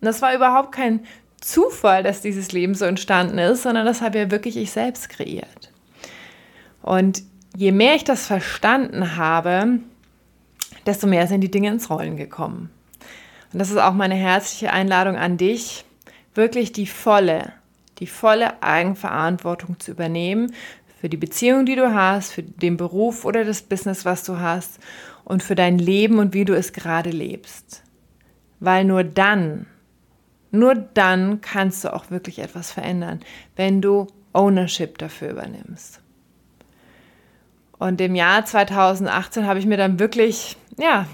Und 0.00 0.06
das 0.06 0.20
war 0.20 0.34
überhaupt 0.34 0.72
kein 0.72 1.00
Zufall, 1.40 2.02
dass 2.02 2.20
dieses 2.20 2.52
Leben 2.52 2.74
so 2.74 2.84
entstanden 2.84 3.38
ist, 3.38 3.62
sondern 3.62 3.86
das 3.86 4.02
habe 4.02 4.18
ja 4.18 4.30
wirklich 4.30 4.56
ich 4.56 4.70
selbst 4.70 5.08
kreiert. 5.08 5.72
Und 6.82 7.22
je 7.56 7.72
mehr 7.72 7.94
ich 7.94 8.04
das 8.04 8.26
verstanden 8.26 9.16
habe, 9.16 9.80
desto 10.86 11.06
mehr 11.06 11.26
sind 11.26 11.40
die 11.40 11.50
Dinge 11.50 11.68
ins 11.68 11.90
Rollen 11.90 12.16
gekommen. 12.16 12.70
Und 13.52 13.58
das 13.58 13.70
ist 13.70 13.78
auch 13.78 13.92
meine 13.92 14.14
herzliche 14.14 14.72
Einladung 14.72 15.16
an 15.16 15.36
dich, 15.36 15.84
wirklich 16.34 16.72
die 16.72 16.86
volle, 16.86 17.52
die 17.98 18.06
volle 18.06 18.62
Eigenverantwortung 18.62 19.78
zu 19.78 19.90
übernehmen 19.90 20.52
für 21.00 21.08
die 21.08 21.16
Beziehung, 21.16 21.66
die 21.66 21.74
du 21.74 21.92
hast, 21.92 22.32
für 22.32 22.44
den 22.44 22.76
Beruf 22.76 23.24
oder 23.24 23.44
das 23.44 23.62
Business, 23.62 24.04
was 24.04 24.22
du 24.22 24.38
hast 24.38 24.78
und 25.24 25.42
für 25.42 25.56
dein 25.56 25.78
Leben 25.78 26.18
und 26.18 26.32
wie 26.32 26.44
du 26.44 26.54
es 26.56 26.72
gerade 26.72 27.10
lebst. 27.10 27.82
Weil 28.60 28.84
nur 28.84 29.02
dann, 29.02 29.66
nur 30.52 30.74
dann 30.74 31.40
kannst 31.40 31.82
du 31.82 31.92
auch 31.92 32.10
wirklich 32.10 32.38
etwas 32.38 32.70
verändern, 32.70 33.20
wenn 33.56 33.82
du 33.82 34.06
Ownership 34.32 34.98
dafür 34.98 35.30
übernimmst. 35.30 36.01
Und 37.82 38.00
im 38.00 38.14
Jahr 38.14 38.44
2018 38.44 39.44
habe 39.44 39.58
ich 39.58 39.66
mir 39.66 39.76
dann 39.76 39.98
wirklich, 39.98 40.56
ja, 40.78 41.06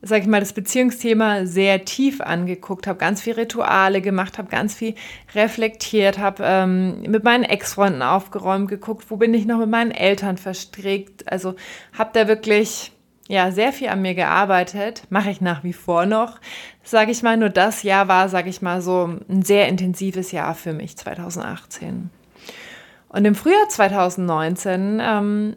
sag 0.00 0.22
ich 0.22 0.28
mal, 0.28 0.38
das 0.38 0.52
Beziehungsthema 0.52 1.44
sehr 1.44 1.84
tief 1.84 2.20
angeguckt, 2.20 2.86
habe 2.86 3.00
ganz 3.00 3.20
viel 3.20 3.32
Rituale 3.32 4.00
gemacht, 4.00 4.38
habe 4.38 4.48
ganz 4.48 4.76
viel 4.76 4.94
reflektiert, 5.34 6.18
habe 6.18 6.44
ähm, 6.46 7.02
mit 7.02 7.24
meinen 7.24 7.42
Ex-Freunden 7.42 8.02
aufgeräumt, 8.02 8.68
geguckt, 8.68 9.06
wo 9.08 9.16
bin 9.16 9.34
ich 9.34 9.44
noch 9.44 9.58
mit 9.58 9.70
meinen 9.70 9.90
Eltern 9.90 10.36
verstrickt. 10.36 11.30
Also 11.32 11.56
habe 11.98 12.10
da 12.12 12.28
wirklich 12.28 12.92
ja 13.26 13.50
sehr 13.50 13.72
viel 13.72 13.88
an 13.88 14.00
mir 14.00 14.14
gearbeitet, 14.14 15.02
mache 15.10 15.30
ich 15.30 15.40
nach 15.40 15.64
wie 15.64 15.72
vor 15.72 16.06
noch, 16.06 16.38
sage 16.84 17.10
ich 17.10 17.24
mal. 17.24 17.36
Nur 17.36 17.50
das 17.50 17.82
Jahr 17.82 18.06
war, 18.06 18.28
sage 18.28 18.50
ich 18.50 18.62
mal, 18.62 18.82
so 18.82 19.18
ein 19.28 19.42
sehr 19.42 19.66
intensives 19.66 20.30
Jahr 20.30 20.54
für 20.54 20.72
mich 20.72 20.96
2018. 20.96 22.10
Und 23.08 23.24
im 23.24 23.34
Frühjahr 23.34 23.68
2019 23.68 25.00
ähm, 25.02 25.56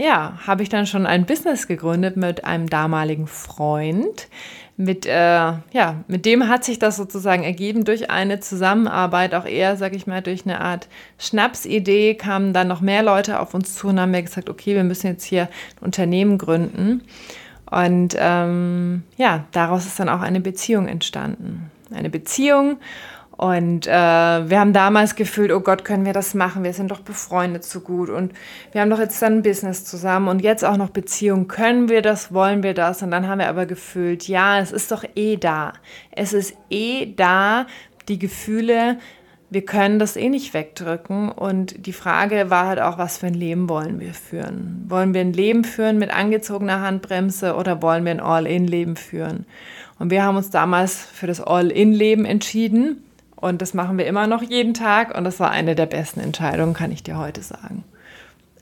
ja, 0.00 0.38
habe 0.46 0.62
ich 0.62 0.68
dann 0.68 0.86
schon 0.86 1.06
ein 1.06 1.26
Business 1.26 1.66
gegründet 1.68 2.16
mit 2.16 2.44
einem 2.44 2.68
damaligen 2.68 3.26
Freund. 3.26 4.28
Mit, 4.76 5.04
äh, 5.04 5.12
ja, 5.12 5.96
mit 6.08 6.24
dem 6.24 6.48
hat 6.48 6.64
sich 6.64 6.78
das 6.78 6.96
sozusagen 6.96 7.42
ergeben 7.42 7.84
durch 7.84 8.10
eine 8.10 8.40
Zusammenarbeit, 8.40 9.34
auch 9.34 9.44
eher, 9.44 9.76
sage 9.76 9.96
ich 9.96 10.06
mal, 10.06 10.22
durch 10.22 10.46
eine 10.46 10.62
Art 10.62 10.88
Schnapsidee 11.18 12.14
kamen 12.14 12.54
dann 12.54 12.66
noch 12.66 12.80
mehr 12.80 13.02
Leute 13.02 13.40
auf 13.40 13.52
uns 13.52 13.74
zu 13.74 13.88
und 13.88 14.00
haben 14.00 14.12
mir 14.12 14.22
gesagt, 14.22 14.48
okay, 14.48 14.74
wir 14.74 14.84
müssen 14.84 15.08
jetzt 15.08 15.24
hier 15.24 15.42
ein 15.42 15.84
Unternehmen 15.84 16.38
gründen. 16.38 17.02
Und 17.70 18.16
ähm, 18.18 19.02
ja, 19.18 19.44
daraus 19.52 19.84
ist 19.84 20.00
dann 20.00 20.08
auch 20.08 20.22
eine 20.22 20.40
Beziehung 20.40 20.88
entstanden. 20.88 21.70
Eine 21.92 22.08
Beziehung 22.08 22.78
und 23.40 23.86
äh, 23.86 23.90
wir 23.90 24.60
haben 24.60 24.74
damals 24.74 25.14
gefühlt, 25.14 25.50
oh 25.50 25.60
Gott, 25.60 25.82
können 25.82 26.04
wir 26.04 26.12
das 26.12 26.34
machen? 26.34 26.62
Wir 26.62 26.74
sind 26.74 26.90
doch 26.90 27.00
befreundet 27.00 27.64
so 27.64 27.80
gut 27.80 28.10
und 28.10 28.34
wir 28.72 28.82
haben 28.82 28.90
doch 28.90 28.98
jetzt 28.98 29.22
dann 29.22 29.36
ein 29.36 29.42
Business 29.42 29.86
zusammen 29.86 30.28
und 30.28 30.42
jetzt 30.42 30.62
auch 30.62 30.76
noch 30.76 30.90
Beziehung. 30.90 31.48
Können 31.48 31.88
wir 31.88 32.02
das? 32.02 32.34
Wollen 32.34 32.62
wir 32.62 32.74
das? 32.74 33.02
Und 33.02 33.12
dann 33.12 33.26
haben 33.26 33.38
wir 33.38 33.48
aber 33.48 33.64
gefühlt, 33.64 34.28
ja, 34.28 34.58
es 34.60 34.72
ist 34.72 34.92
doch 34.92 35.04
eh 35.14 35.38
da. 35.38 35.72
Es 36.10 36.34
ist 36.34 36.54
eh 36.68 37.14
da, 37.14 37.66
die 38.08 38.18
Gefühle. 38.18 38.98
Wir 39.48 39.64
können 39.64 39.98
das 39.98 40.16
eh 40.16 40.28
nicht 40.28 40.52
wegdrücken. 40.52 41.32
Und 41.32 41.86
die 41.86 41.94
Frage 41.94 42.50
war 42.50 42.66
halt 42.66 42.80
auch, 42.82 42.98
was 42.98 43.16
für 43.16 43.28
ein 43.28 43.32
Leben 43.32 43.70
wollen 43.70 44.00
wir 44.00 44.12
führen? 44.12 44.84
Wollen 44.88 45.14
wir 45.14 45.22
ein 45.22 45.32
Leben 45.32 45.64
führen 45.64 45.98
mit 45.98 46.10
angezogener 46.10 46.82
Handbremse 46.82 47.54
oder 47.54 47.80
wollen 47.80 48.04
wir 48.04 48.10
ein 48.12 48.20
All-in-Leben 48.20 48.96
führen? 48.96 49.46
Und 49.98 50.10
wir 50.10 50.24
haben 50.24 50.36
uns 50.36 50.50
damals 50.50 50.94
für 50.94 51.26
das 51.26 51.40
All-in-Leben 51.40 52.26
entschieden 52.26 53.02
und 53.40 53.62
das 53.62 53.74
machen 53.74 53.98
wir 53.98 54.06
immer 54.06 54.26
noch 54.26 54.42
jeden 54.42 54.74
Tag. 54.74 55.16
Und 55.16 55.24
das 55.24 55.40
war 55.40 55.50
eine 55.50 55.74
der 55.74 55.86
besten 55.86 56.20
Entscheidungen, 56.20 56.74
kann 56.74 56.92
ich 56.92 57.02
dir 57.02 57.18
heute 57.18 57.42
sagen. 57.42 57.84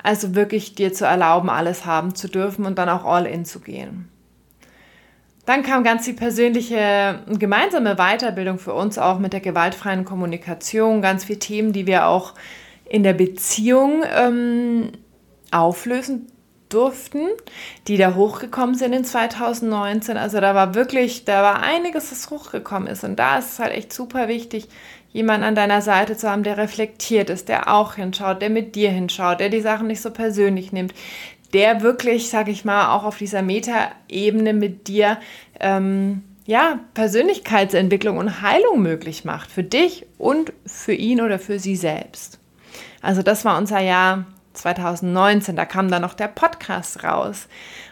Also 0.03 0.35
wirklich 0.35 0.75
dir 0.75 0.93
zu 0.93 1.05
erlauben, 1.05 1.51
alles 1.51 1.85
haben 1.85 2.15
zu 2.15 2.29
dürfen 2.29 2.65
und 2.65 2.79
dann 2.79 2.89
auch 2.89 3.05
all 3.05 3.27
in 3.27 3.45
zu 3.45 3.61
gehen. 3.61 4.09
Dann 5.45 5.63
kam 5.63 5.83
ganz 5.83 6.05
die 6.05 6.13
persönliche 6.13 7.21
gemeinsame 7.27 7.97
Weiterbildung 7.97 8.59
für 8.59 8.75
uns 8.75 8.99
auch 8.99 9.19
mit 9.19 9.33
der 9.33 9.41
gewaltfreien 9.41 10.05
Kommunikation, 10.05 11.03
ganz 11.03 11.25
viele 11.25 11.39
Themen, 11.39 11.73
die 11.73 11.87
wir 11.87 12.07
auch 12.07 12.35
in 12.85 13.03
der 13.03 13.15
Beziehung 13.15 14.05
ähm, 14.15 14.93
auflösen 15.51 16.27
durften, 16.69 17.29
die 17.87 17.97
da 17.97 18.15
hochgekommen 18.15 18.75
sind 18.75 18.93
in 18.93 19.05
2019. 19.05 20.17
Also 20.17 20.41
da 20.41 20.55
war 20.55 20.75
wirklich, 20.75 21.25
da 21.25 21.43
war 21.43 21.63
einiges, 21.63 22.11
was 22.13 22.31
hochgekommen 22.31 22.89
ist. 22.89 23.05
Und 23.05 23.17
da 23.17 23.39
ist 23.39 23.53
es 23.53 23.59
halt 23.59 23.73
echt 23.73 23.93
super 23.93 24.29
wichtig, 24.29 24.69
jemanden 25.13 25.47
an 25.47 25.55
deiner 25.55 25.83
Seite 25.83 26.17
zu 26.17 26.31
haben, 26.31 26.43
der 26.43 26.59
reflektiert 26.59 27.31
ist, 27.31 27.49
der 27.49 27.73
auch 27.73 27.95
hinschaut, 27.95 28.43
der 28.43 28.51
mit 28.51 28.75
dir 28.75 28.91
hinschaut, 28.91 29.41
der 29.41 29.49
die 29.49 29.61
Sachen 29.61 29.87
nicht 29.87 30.03
so 30.03 30.11
persönlich 30.11 30.73
nimmt, 30.73 30.95
der 31.53 31.83
wirklich, 31.83 32.29
sag 32.29 32.49
ich 32.49 32.65
mal, 32.65 32.95
auch 32.95 33.05
auf 33.05 33.19
dieser 33.19 33.43
Metaebene 33.43 34.53
mit 34.53 34.87
dir 34.89 35.19
ähm, 35.61 36.23
ja, 36.45 36.81
Persönlichkeitsentwicklung 36.95 38.17
und 38.17 38.43
Heilung 38.43 38.81
möglich 38.83 39.25
macht. 39.25 39.51
Für 39.51 39.63
dich 39.63 40.07
und 40.19 40.53
für 40.67 40.95
ihn 40.95 41.21
oder 41.21 41.39
für 41.39 41.59
sie 41.59 41.77
selbst. 41.77 42.39
Also 43.01 43.23
das 43.23 43.45
war 43.45 43.59
unser 43.59 43.81
Jahr 43.81 44.27
2019, 44.59 45.57
da 45.57 45.65
kam 45.65 45.91
dann 45.91 46.03
noch 46.03 46.15
der 46.15 46.29
Podcast 46.29 47.03
raus. 47.05 47.49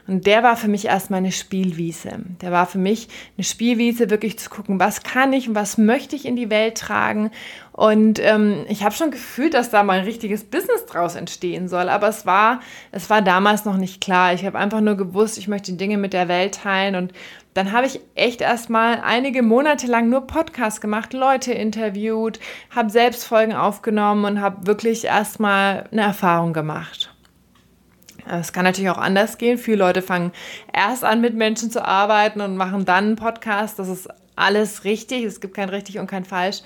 Und 0.07 0.27
der 0.27 0.43
war 0.43 0.57
für 0.57 0.69
mich 0.69 0.85
erstmal 0.85 1.19
eine 1.19 1.33
Spielwiese. 1.33 2.21
Der 2.41 2.53
war 2.53 2.67
für 2.67 2.79
mich 2.79 3.09
eine 3.37 3.45
Spielwiese, 3.45 4.09
wirklich 4.11 4.39
zu 4.39 4.51
gucken, 4.51 4.79
was 4.79 5.03
kann 5.03 5.33
ich 5.33 5.49
und 5.49 5.55
was 5.55 5.79
möchte 5.79 6.15
ich 6.15 6.27
in 6.27 6.37
die 6.37 6.51
Welt 6.51 6.79
tragen. 6.79 7.31
Und 7.73 8.21
ähm, 8.21 8.65
ich 8.69 8.85
habe 8.85 8.95
schon 8.95 9.11
gefühlt, 9.11 9.55
dass 9.55 9.71
da 9.71 9.83
mal 9.83 9.99
ein 9.99 10.05
richtiges 10.05 10.45
Business 10.45 10.87
draus 10.87 11.17
entstehen 11.17 11.69
soll. 11.69 11.89
Aber 11.89 12.09
es 12.09 12.25
war, 12.25 12.61
es 12.93 13.11
war 13.11 13.21
damals 13.21 13.65
noch 13.65 13.77
nicht 13.77 14.01
klar. 14.01 14.33
Ich 14.33 14.45
habe 14.45 14.59
einfach 14.59 14.81
nur 14.81 14.97
gewusst, 14.97 15.39
ich 15.39 15.49
möchte 15.49 15.73
Dinge 15.73 15.99
mit 15.99 16.13
der 16.13 16.29
Welt 16.29 16.55
teilen 16.55 16.95
und 16.95 17.13
dann 17.57 17.73
habe 17.73 17.87
ich 17.87 18.01
echt 18.15 18.43
erstmal 18.43 19.01
einige 19.01 19.43
Monate 19.43 19.87
lang 19.87 20.11
nur 20.11 20.27
Podcasts 20.27 20.83
gemacht, 20.83 21.15
Leute 21.15 21.55
interviewt, 21.55 22.39
habe 22.69 22.91
selbst 22.91 23.25
Folgen 23.25 23.55
aufgenommen 23.55 24.27
und 24.27 24.41
habe 24.43 24.67
wirklich 24.67 25.07
erstmal 25.07 25.89
eine 25.91 26.03
Erfahrung 26.03 26.53
gemacht. 26.53 27.15
Es 28.29 28.53
kann 28.53 28.65
natürlich 28.65 28.91
auch 28.91 28.99
anders 28.99 29.39
gehen. 29.39 29.57
Viele 29.57 29.79
Leute 29.79 30.03
fangen 30.03 30.33
erst 30.71 31.03
an, 31.03 31.23
mit 31.23 31.35
Menschen 31.35 31.71
zu 31.71 31.83
arbeiten 31.83 32.43
und 32.43 32.59
machen 32.59 32.85
dann 32.85 33.05
einen 33.05 33.17
Podcast. 33.17 33.79
Das 33.79 33.89
ist 33.89 34.09
alles 34.35 34.85
richtig. 34.85 35.25
Es 35.25 35.41
gibt 35.41 35.55
kein 35.55 35.71
richtig 35.71 35.99
und 35.99 36.09
kein 36.09 36.27
falsch. 36.27 36.61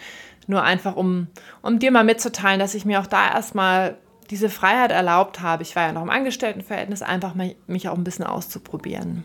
Nur 0.48 0.64
einfach, 0.64 0.96
um, 0.96 1.28
um 1.62 1.78
dir 1.78 1.92
mal 1.92 2.02
mitzuteilen, 2.02 2.58
dass 2.58 2.74
ich 2.74 2.84
mir 2.84 2.98
auch 2.98 3.06
da 3.06 3.30
erstmal 3.32 3.96
diese 4.30 4.48
Freiheit 4.48 4.90
erlaubt 4.90 5.40
habe. 5.40 5.62
Ich 5.62 5.76
war 5.76 5.84
ja 5.84 5.92
noch 5.92 6.02
im 6.02 6.10
Angestelltenverhältnis, 6.10 7.02
einfach 7.02 7.34
mich 7.66 7.88
auch 7.88 7.96
ein 7.96 8.04
bisschen 8.04 8.24
auszuprobieren. 8.24 9.24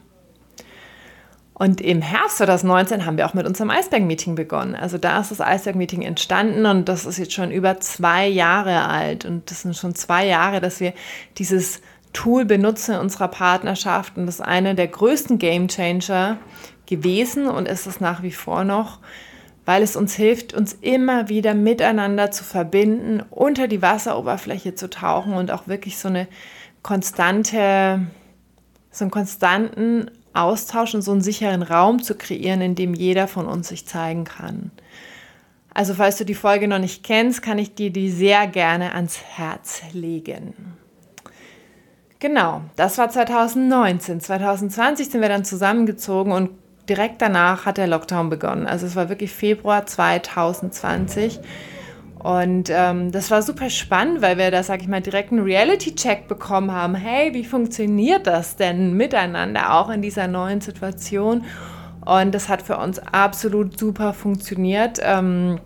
Und 1.58 1.80
im 1.80 2.02
Herbst 2.02 2.38
2019 2.40 3.06
haben 3.06 3.18
wir 3.18 3.26
auch 3.26 3.34
mit 3.34 3.48
unserem 3.48 3.70
Eisberg-Meeting 3.70 4.36
begonnen. 4.36 4.76
Also 4.76 4.98
da 4.98 5.22
ist 5.22 5.32
das 5.32 5.40
Eisberg-Meeting 5.40 6.02
entstanden 6.02 6.66
und 6.66 6.90
das 6.90 7.06
ist 7.06 7.18
jetzt 7.18 7.32
schon 7.32 7.50
über 7.50 7.80
zwei 7.80 8.28
Jahre 8.28 8.90
alt. 8.90 9.24
Und 9.24 9.50
das 9.50 9.62
sind 9.62 9.74
schon 9.76 9.96
zwei 9.96 10.28
Jahre, 10.28 10.60
dass 10.60 10.82
wir 10.82 10.94
dieses 11.38 11.80
Tool 12.12 12.44
benutzen 12.44 12.96
in 12.96 13.00
unserer 13.00 13.30
Partnerschaft. 13.30 14.18
Und 14.18 14.26
das 14.26 14.36
ist 14.36 14.42
eine 14.42 14.76
der 14.76 14.90
größten 14.90 15.38
Game 15.38 15.70
Changer 15.70 16.40
gewesen 16.88 17.48
und 17.48 17.70
ist 17.70 17.88
es 17.88 18.02
nach 18.02 18.22
wie 18.22 18.32
vor 18.32 18.66
noch, 18.66 19.00
weil 19.64 19.82
es 19.82 19.96
uns 19.96 20.14
hilft, 20.14 20.54
uns 20.54 20.74
immer 20.74 21.30
wieder 21.30 21.54
miteinander 21.54 22.32
zu 22.32 22.44
verbinden, 22.44 23.24
unter 23.30 23.70
die 23.70 23.82
Wasseroberfläche 23.82 24.76
zu 24.76 24.90
tauchen 24.90 25.34
und 25.34 25.52
auch 25.52 25.70
wirklich 25.70 25.98
so 26.00 26.10
eine 26.10 26.28
konstante, 26.84 28.02
so 28.92 29.06
einen 29.06 29.12
konstanten 29.12 30.12
Austausch 30.36 30.94
und 30.96 31.02
so 31.02 31.12
einen 31.12 31.22
sicheren 31.22 31.62
Raum 31.62 32.02
zu 32.02 32.16
kreieren, 32.16 32.62
in 32.62 32.76
dem 32.76 32.94
jeder 32.94 33.28
von 33.28 33.48
uns 33.48 33.70
sich 33.70 33.88
zeigen 33.88 34.24
kann. 34.24 34.72
Also 35.74 35.94
falls 35.94 36.18
du 36.18 36.26
die 36.26 36.36
Folge 36.36 36.68
noch 36.68 36.80
nicht 36.80 37.04
kennst, 37.04 37.42
kann 37.42 37.60
ich 37.60 37.76
dir 37.76 37.90
die 37.90 38.10
sehr 38.10 38.48
gerne 38.48 38.94
ans 38.94 39.20
Herz 39.22 39.82
legen. 39.92 40.76
Genau, 42.20 42.62
das 42.76 42.98
war 42.98 43.10
2019. 43.10 44.22
2020 44.22 45.10
sind 45.10 45.22
wir 45.22 45.30
dann 45.30 45.44
zusammengezogen 45.44 46.32
und 46.32 46.52
direkt 46.88 47.22
danach 47.22 47.66
hat 47.66 47.78
der 47.78 47.88
Lockdown 47.88 48.30
begonnen. 48.30 48.68
Also 48.68 48.86
es 48.86 48.96
war 48.96 49.10
wirklich 49.10 49.32
Februar 49.32 49.86
2020. 49.86 51.40
Und 52.26 52.72
ähm, 52.72 53.12
das 53.12 53.30
war 53.30 53.44
super 53.44 53.70
spannend, 53.70 54.24
weil 54.24 54.40
wir 54.40 54.50
da, 54.50 54.64
sag 54.64 54.82
ich 54.82 54.88
mal, 54.88 55.00
direkt 55.00 55.32
einen 55.32 55.44
Reality-Check 55.44 56.28
bekommen 56.28 56.72
haben. 56.72 56.96
Hey, 56.96 57.36
wie 57.36 57.46
funktioniert 57.46 58.26
das 58.26 58.56
denn 58.56 58.98
miteinander 58.98 59.76
auch 59.76 59.92
in 59.92 60.02
dieser 60.02 60.28
neuen 60.28 60.60
Situation? 60.60 61.46
Und 62.04 62.34
das 62.34 62.50
hat 62.50 62.64
für 62.64 62.78
uns 62.78 62.98
absolut 62.98 63.78
super 63.78 64.12
funktioniert. 64.14 64.98
Ähm, 65.04 65.60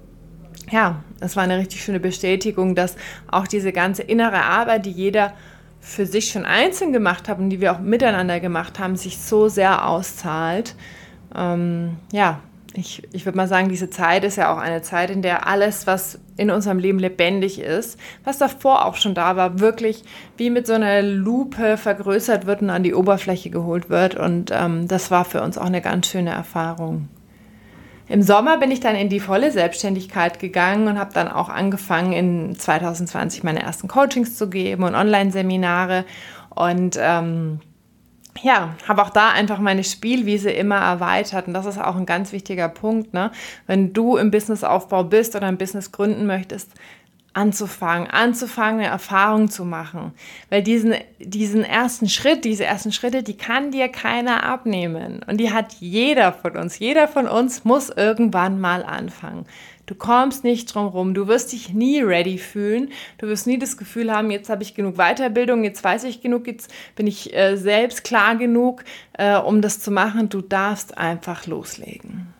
ja, 0.69 1.01
es 1.21 1.37
war 1.37 1.43
eine 1.43 1.59
richtig 1.59 1.81
schöne 1.81 2.01
Bestätigung, 2.01 2.75
dass 2.75 2.97
auch 3.31 3.47
diese 3.47 3.71
ganze 3.71 4.03
innere 4.03 4.43
Arbeit, 4.43 4.85
die 4.85 4.91
jeder 4.91 5.31
für 5.79 6.05
sich 6.05 6.29
schon 6.29 6.43
einzeln 6.43 6.91
gemacht 6.91 7.29
hat 7.29 7.39
und 7.39 7.51
die 7.51 7.61
wir 7.61 7.71
auch 7.71 7.79
miteinander 7.79 8.41
gemacht 8.41 8.79
haben, 8.79 8.97
sich 8.97 9.17
so 9.17 9.47
sehr 9.47 9.87
auszahlt. 9.87 10.75
Ähm, 11.33 11.95
ja, 12.11 12.41
ich, 12.79 13.03
ich 13.11 13.25
würde 13.25 13.37
mal 13.37 13.47
sagen, 13.47 13.69
diese 13.69 13.89
Zeit 13.89 14.23
ist 14.23 14.37
ja 14.37 14.53
auch 14.53 14.57
eine 14.57 14.81
Zeit, 14.81 15.09
in 15.09 15.21
der 15.21 15.47
alles, 15.47 15.85
was 15.85 16.19
in 16.37 16.49
unserem 16.49 16.79
Leben 16.79 16.99
lebendig 16.99 17.59
ist, 17.59 17.99
was 18.23 18.37
davor 18.37 18.85
auch 18.85 18.95
schon 18.95 19.13
da 19.13 19.35
war, 19.35 19.59
wirklich 19.59 20.03
wie 20.37 20.49
mit 20.49 20.65
so 20.65 20.73
einer 20.73 21.01
Lupe 21.01 21.77
vergrößert 21.77 22.45
wird 22.45 22.61
und 22.61 22.69
an 22.69 22.83
die 22.83 22.93
Oberfläche 22.93 23.49
geholt 23.49 23.89
wird. 23.89 24.15
Und 24.15 24.51
ähm, 24.53 24.87
das 24.87 25.11
war 25.11 25.25
für 25.25 25.41
uns 25.41 25.57
auch 25.57 25.65
eine 25.65 25.81
ganz 25.81 26.07
schöne 26.07 26.31
Erfahrung. 26.31 27.09
Im 28.07 28.23
Sommer 28.23 28.57
bin 28.57 28.71
ich 28.71 28.79
dann 28.79 28.95
in 28.95 29.09
die 29.09 29.19
volle 29.19 29.51
Selbstständigkeit 29.51 30.39
gegangen 30.39 30.87
und 30.87 30.97
habe 30.97 31.13
dann 31.13 31.27
auch 31.27 31.49
angefangen, 31.49 32.13
in 32.13 32.55
2020 32.57 33.43
meine 33.43 33.61
ersten 33.61 33.87
Coachings 33.87 34.35
zu 34.35 34.49
geben 34.49 34.83
und 34.83 34.95
Online-Seminare. 34.95 36.05
Und 36.49 36.97
ähm, 36.99 37.59
ja, 38.41 38.75
habe 38.87 39.01
auch 39.01 39.09
da 39.09 39.29
einfach 39.31 39.59
meine 39.59 39.83
Spielwiese 39.83 40.51
immer 40.51 40.77
erweitert. 40.77 41.47
Und 41.47 41.53
das 41.53 41.65
ist 41.65 41.79
auch 41.79 41.95
ein 41.95 42.05
ganz 42.05 42.31
wichtiger 42.31 42.69
Punkt. 42.69 43.13
Ne? 43.13 43.31
Wenn 43.67 43.93
du 43.93 44.17
im 44.17 44.31
Businessaufbau 44.31 45.03
bist 45.03 45.35
oder 45.35 45.47
ein 45.47 45.57
Business 45.57 45.91
gründen 45.91 46.25
möchtest, 46.25 46.71
anzufangen, 47.33 48.09
anzufangen, 48.09 48.81
eine 48.81 48.89
Erfahrung 48.89 49.49
zu 49.49 49.63
machen. 49.63 50.13
Weil 50.49 50.63
diesen, 50.63 50.95
diesen 51.19 51.63
ersten 51.63 52.09
Schritt, 52.09 52.43
diese 52.43 52.65
ersten 52.65 52.91
Schritte, 52.91 53.23
die 53.23 53.37
kann 53.37 53.71
dir 53.71 53.87
keiner 53.87 54.43
abnehmen. 54.43 55.21
Und 55.27 55.37
die 55.37 55.53
hat 55.53 55.73
jeder 55.79 56.33
von 56.33 56.57
uns. 56.57 56.79
Jeder 56.79 57.07
von 57.07 57.27
uns 57.27 57.63
muss 57.63 57.89
irgendwann 57.89 58.59
mal 58.59 58.83
anfangen. 58.83 59.45
Du 59.89 59.95
kommst 59.95 60.43
nicht 60.43 60.75
drum 60.75 60.85
rum. 60.85 61.15
Du 61.15 61.27
wirst 61.27 61.51
dich 61.51 61.73
nie 61.73 61.99
ready 61.99 62.37
fühlen. 62.37 62.89
Du 63.17 63.25
wirst 63.25 63.47
nie 63.47 63.57
das 63.57 63.75
Gefühl 63.75 64.13
haben, 64.13 64.29
jetzt 64.29 64.47
habe 64.47 64.61
ich 64.61 64.75
genug 64.75 64.97
Weiterbildung, 64.97 65.63
jetzt 65.63 65.83
weiß 65.83 66.03
ich 66.03 66.21
genug, 66.21 66.45
jetzt 66.45 66.71
bin 66.95 67.07
ich 67.07 67.35
äh, 67.35 67.55
selbst 67.55 68.03
klar 68.03 68.35
genug, 68.35 68.83
äh, 69.13 69.35
um 69.35 69.63
das 69.63 69.79
zu 69.79 69.89
machen. 69.89 70.29
Du 70.29 70.41
darfst 70.41 70.95
einfach 70.99 71.47
loslegen. 71.47 72.31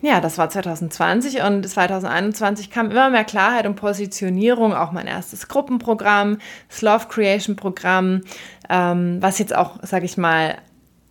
Ja, 0.00 0.22
das 0.22 0.38
war 0.38 0.48
2020 0.48 1.42
und 1.42 1.68
2021 1.68 2.70
kam 2.70 2.90
immer 2.90 3.10
mehr 3.10 3.24
Klarheit 3.24 3.66
und 3.66 3.74
Positionierung, 3.74 4.72
auch 4.72 4.92
mein 4.92 5.06
erstes 5.06 5.46
Gruppenprogramm, 5.46 6.38
das 6.70 6.80
Love 6.80 7.08
Creation 7.08 7.54
Programm, 7.54 8.22
ähm, 8.70 9.18
was 9.20 9.38
jetzt 9.38 9.54
auch, 9.54 9.78
sage 9.82 10.06
ich 10.06 10.16
mal, 10.16 10.56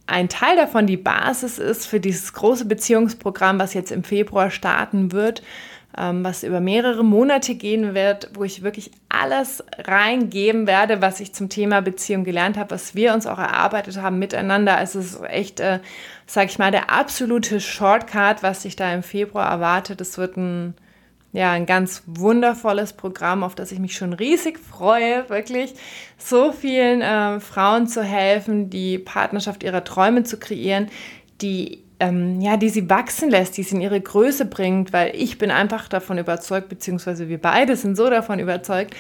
ein 0.08 0.30
Teil 0.30 0.56
davon 0.56 0.88
die 0.88 0.98
Basis 0.98 1.58
ist 1.58 1.88
für 1.88 2.00
dieses 2.00 2.34
große 2.34 2.66
Beziehungsprogramm, 2.66 3.60
was 3.60 3.74
jetzt 3.74 3.92
im 3.92 4.04
Februar 4.04 4.52
starten 4.52 5.12
wird, 5.12 5.42
ähm, 5.98 6.24
was 6.24 6.44
über 6.44 6.60
mehrere 6.60 7.04
Monate 7.04 7.56
gehen 7.56 7.96
wird, 7.96 8.30
wo 8.34 8.44
ich 8.44 8.62
wirklich 8.62 8.92
alles 9.10 9.64
reingeben 9.78 10.68
werde, 10.68 11.02
was 11.02 11.20
ich 11.20 11.34
zum 11.34 11.50
Thema 11.50 11.82
Beziehung 11.82 12.24
gelernt 12.24 12.58
habe, 12.58 12.72
was 12.72 12.96
wir 12.96 13.14
uns 13.14 13.26
auch 13.26 13.40
erarbeitet 13.40 13.98
haben 13.98 14.20
miteinander. 14.20 14.78
Also 14.78 15.00
es 15.00 15.14
ist 15.14 15.24
echt, 15.24 15.60
äh, 15.60 15.80
sag 16.28 16.50
ich 16.50 16.60
mal, 16.60 16.72
der 16.72 16.92
absolute 16.92 17.60
Shortcut, 17.60 18.44
was 18.44 18.62
sich 18.62 18.76
da 18.76 18.94
im 18.94 19.04
Februar 19.04 19.50
erwartet. 19.50 20.02
Es 20.02 20.18
wird 20.18 20.38
ein 20.38 20.76
ja, 21.36 21.52
ein 21.52 21.66
ganz 21.66 22.04
wundervolles 22.06 22.94
Programm, 22.94 23.44
auf 23.44 23.56
das 23.56 23.72
ich 23.72 23.80
mich 23.80 23.96
schon 23.96 24.14
riesig 24.14 24.58
freue, 24.58 25.30
wirklich 25.30 25.74
so 26.18 26.54
vielen 26.54 27.02
äh, 27.02 27.40
Frauen 27.42 27.88
zu 27.88 28.04
helfen, 28.04 28.70
die 28.70 28.98
Partnerschaft 28.98 29.64
ihrer 29.64 29.84
Träume 29.84 30.24
zu 30.24 30.38
kreieren, 30.38 30.88
die 31.42 31.84
ähm, 32.00 32.42
ja, 32.42 32.58
die 32.58 32.70
sie 32.70 32.90
wachsen 32.90 33.30
lässt, 33.30 33.58
die 33.58 33.64
sie 33.64 33.76
in 33.76 33.82
ihre 33.82 34.02
Größe 34.02 34.46
bringt, 34.46 34.92
weil 34.92 35.16
ich 35.16 35.38
bin 35.38 35.50
einfach 35.52 35.88
davon 35.88 36.18
überzeugt, 36.18 36.68
beziehungsweise 36.68 37.30
wir 37.30 37.40
beide 37.40 37.76
sind 37.76 37.96
so 37.96 38.10
davon 38.10 38.40
überzeugt, 38.40 38.96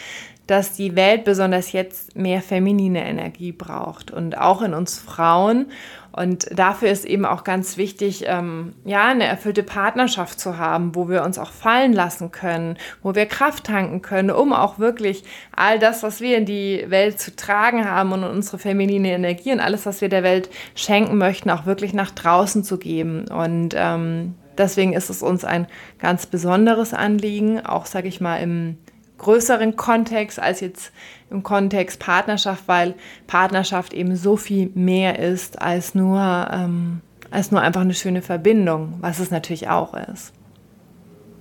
dass 0.47 0.73
die 0.73 0.95
Welt 0.95 1.23
besonders 1.23 1.71
jetzt 1.71 2.15
mehr 2.15 2.41
feminine 2.41 3.05
Energie 3.05 3.51
braucht 3.51 4.11
und 4.11 4.37
auch 4.37 4.61
in 4.61 4.73
uns 4.73 4.99
Frauen. 4.99 5.67
Und 6.15 6.47
dafür 6.57 6.89
ist 6.89 7.03
eben 7.03 7.25
auch 7.25 7.43
ganz 7.43 7.75
wichtig, 7.75 8.23
ähm, 8.25 8.73
ja, 8.85 9.07
eine 9.07 9.25
erfüllte 9.25 9.63
Partnerschaft 9.63 10.39
zu 10.39 10.57
haben, 10.57 10.95
wo 10.95 11.09
wir 11.09 11.23
uns 11.23 11.37
auch 11.37 11.51
fallen 11.51 11.91
lassen 11.91 12.31
können, 12.31 12.77
wo 13.03 13.15
wir 13.15 13.25
Kraft 13.25 13.65
tanken 13.65 14.01
können, 14.01 14.31
um 14.31 14.53
auch 14.53 14.79
wirklich 14.79 15.25
all 15.53 15.77
das, 15.77 16.03
was 16.03 16.21
wir 16.21 16.37
in 16.37 16.45
die 16.45 16.85
Welt 16.87 17.19
zu 17.19 17.35
tragen 17.35 17.89
haben 17.89 18.13
und 18.13 18.23
unsere 18.23 18.57
feminine 18.59 19.11
Energie 19.11 19.51
und 19.51 19.59
alles, 19.59 19.85
was 19.85 19.99
wir 19.99 20.07
der 20.07 20.23
Welt 20.23 20.49
schenken 20.73 21.17
möchten, 21.17 21.49
auch 21.49 21.65
wirklich 21.65 21.93
nach 21.93 22.11
draußen 22.11 22.63
zu 22.63 22.77
geben. 22.77 23.27
Und 23.27 23.75
ähm, 23.75 24.35
deswegen 24.57 24.93
ist 24.93 25.09
es 25.09 25.21
uns 25.21 25.43
ein 25.43 25.67
ganz 25.99 26.27
besonderes 26.27 26.93
Anliegen, 26.93 27.65
auch, 27.65 27.85
sage 27.85 28.07
ich 28.07 28.21
mal, 28.21 28.37
im 28.37 28.77
größeren 29.17 29.75
Kontext 29.75 30.39
als 30.39 30.59
jetzt 30.59 30.91
im 31.29 31.43
Kontext 31.43 31.99
Partnerschaft, 31.99 32.63
weil 32.67 32.95
Partnerschaft 33.27 33.93
eben 33.93 34.15
so 34.15 34.37
viel 34.37 34.71
mehr 34.75 35.19
ist 35.19 35.61
als 35.61 35.95
nur, 35.95 36.47
ähm, 36.51 37.01
als 37.31 37.51
nur 37.51 37.61
einfach 37.61 37.81
eine 37.81 37.93
schöne 37.93 38.21
Verbindung, 38.21 38.95
was 39.01 39.19
es 39.19 39.31
natürlich 39.31 39.69
auch 39.69 39.93
ist. 39.93 40.33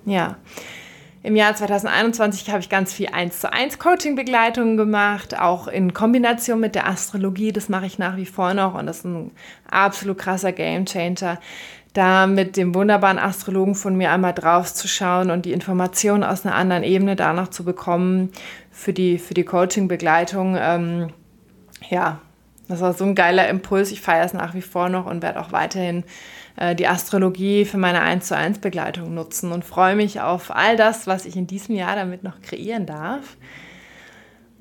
Ja. 0.07 0.37
Im 1.23 1.37
Jahr 1.37 1.55
2021 1.55 2.51
habe 2.51 2.61
ich 2.61 2.69
ganz 2.69 2.93
viel 2.93 3.07
1 3.07 3.41
zu 3.41 3.51
1 3.51 3.79
Coaching-Begleitungen 3.79 4.77
gemacht, 4.77 5.39
auch 5.39 5.69
in 5.69 5.95
Kombination 5.95 6.61
mit 6.61 6.75
der 6.75 6.87
Astrologie. 6.87 7.51
Das 7.51 7.71
mache 7.71 7.87
ich 7.87 7.99
nach 7.99 8.19
wie 8.19 8.27
vor 8.27 8.53
noch 8.53 8.75
und 8.75 8.85
das 8.85 8.99
ist 8.99 9.05
ein 9.07 9.31
absolut 9.71 10.19
krasser 10.19 10.53
Game 10.53 10.85
Changer 10.85 11.39
da 11.95 12.27
mit 12.27 12.57
dem 12.57 12.75
wunderbaren 12.75 13.19
Astrologen 13.19 13.75
von 13.75 13.97
mir 13.97 14.11
einmal 14.11 14.35
drauf 14.35 14.75
zu 14.75 14.89
schauen 14.89 15.31
und 15.31 15.47
die 15.47 15.53
Informationen 15.53 16.25
aus 16.25 16.45
einer 16.45 16.57
anderen 16.57 16.83
Ebene 16.83 17.17
danach 17.17 17.49
zu 17.49 17.65
bekommen 17.65 18.33
für 18.71 18.93
die, 18.93 19.19
für 19.19 19.33
die 19.33 19.45
Coaching-Begleitung. 19.45 20.57
Ähm, 20.61 21.11
ja, 21.89 22.21
das 22.69 22.81
war 22.81 22.95
so 22.95 23.05
ein 23.05 23.15
geiler 23.15 23.49
Impuls. 23.49 23.93
Ich 23.93 24.01
feiere 24.01 24.25
es 24.25 24.33
nach 24.33 24.55
wie 24.55 24.63
vor 24.63 24.89
noch 24.89 25.07
und 25.07 25.23
werde 25.23 25.41
auch 25.41 25.53
weiterhin 25.53 26.03
äh, 26.57 26.75
die 26.75 26.89
Astrologie 26.89 27.65
für 27.65 27.79
meine 27.79 28.01
1 28.01 28.27
zu 28.27 28.37
1 28.37 28.59
Begleitung 28.59 29.15
nutzen 29.15 29.53
und 29.53 29.65
freue 29.65 29.95
mich 29.95 30.21
auf 30.21 30.51
all 30.55 30.77
das, 30.77 31.07
was 31.07 31.27
ich 31.27 31.37
in 31.37 31.47
diesem 31.47 31.77
Jahr 31.77 31.95
damit 31.95 32.25
noch 32.25 32.43
kreieren 32.43 32.87
darf. 32.87 33.37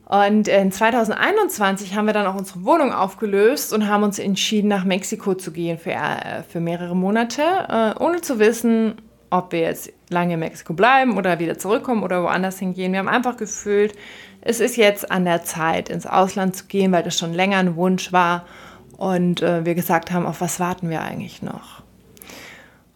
Und 0.06 0.48
in 0.48 0.72
2021 0.72 1.96
haben 1.96 2.06
wir 2.06 2.14
dann 2.14 2.28
auch 2.28 2.36
unsere 2.36 2.66
Wohnung 2.66 2.92
aufgelöst 2.92 3.72
und 3.74 3.88
haben 3.88 4.04
uns 4.04 4.20
entschieden, 4.20 4.68
nach 4.68 4.84
Mexiko 4.84 5.34
zu 5.34 5.52
gehen 5.52 5.78
für, 5.78 5.92
äh, 5.92 6.44
für 6.48 6.60
mehrere 6.60 6.96
Monate, 6.96 7.42
äh, 7.42 8.04
ohne 8.04 8.22
zu 8.22 8.38
wissen, 8.38 8.96
ob 9.30 9.52
wir 9.52 9.62
jetzt 9.62 9.92
lange 10.10 10.36
in 10.36 10.42
Mexiko 10.42 10.74
bleiben 10.74 11.18
oder 11.18 11.40
wieder 11.40 11.58
zurückkommen 11.58 12.04
oder 12.04 12.22
woanders 12.22 12.60
hingehen. 12.60 12.92
Wir 12.92 13.00
haben 13.00 13.08
einfach 13.08 13.38
gefühlt, 13.38 13.96
es 14.42 14.60
ist 14.60 14.76
jetzt 14.76 15.10
an 15.10 15.26
der 15.26 15.44
Zeit, 15.44 15.90
ins 15.90 16.06
Ausland 16.06 16.56
zu 16.56 16.66
gehen, 16.66 16.92
weil 16.92 17.04
das 17.04 17.18
schon 17.18 17.34
länger 17.34 17.58
ein 17.58 17.76
Wunsch 17.76 18.12
war 18.12 18.46
und 18.98 19.42
äh, 19.42 19.66
wir 19.66 19.74
gesagt 19.74 20.12
haben, 20.12 20.26
auf 20.26 20.42
was 20.42 20.60
warten 20.60 20.90
wir 20.90 21.02
eigentlich 21.02 21.42
noch? 21.42 21.83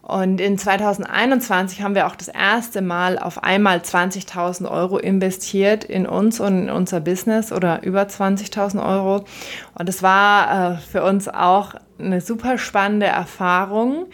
Und 0.08 0.40
in 0.40 0.56
2021 0.56 1.82
haben 1.82 1.94
wir 1.94 2.06
auch 2.06 2.16
das 2.16 2.28
erste 2.28 2.80
Mal 2.80 3.18
auf 3.18 3.44
einmal 3.44 3.80
20.000 3.80 4.66
Euro 4.66 4.96
investiert 4.96 5.84
in 5.84 6.06
uns 6.06 6.40
und 6.40 6.62
in 6.62 6.70
unser 6.70 7.00
Business 7.00 7.52
oder 7.52 7.82
über 7.82 8.04
20.000 8.04 8.82
Euro. 8.82 9.26
Und 9.78 9.86
es 9.86 10.02
war 10.02 10.72
äh, 10.72 10.76
für 10.78 11.04
uns 11.04 11.28
auch 11.28 11.74
eine 11.98 12.22
super 12.22 12.56
spannende 12.56 13.04
Erfahrung, 13.04 14.06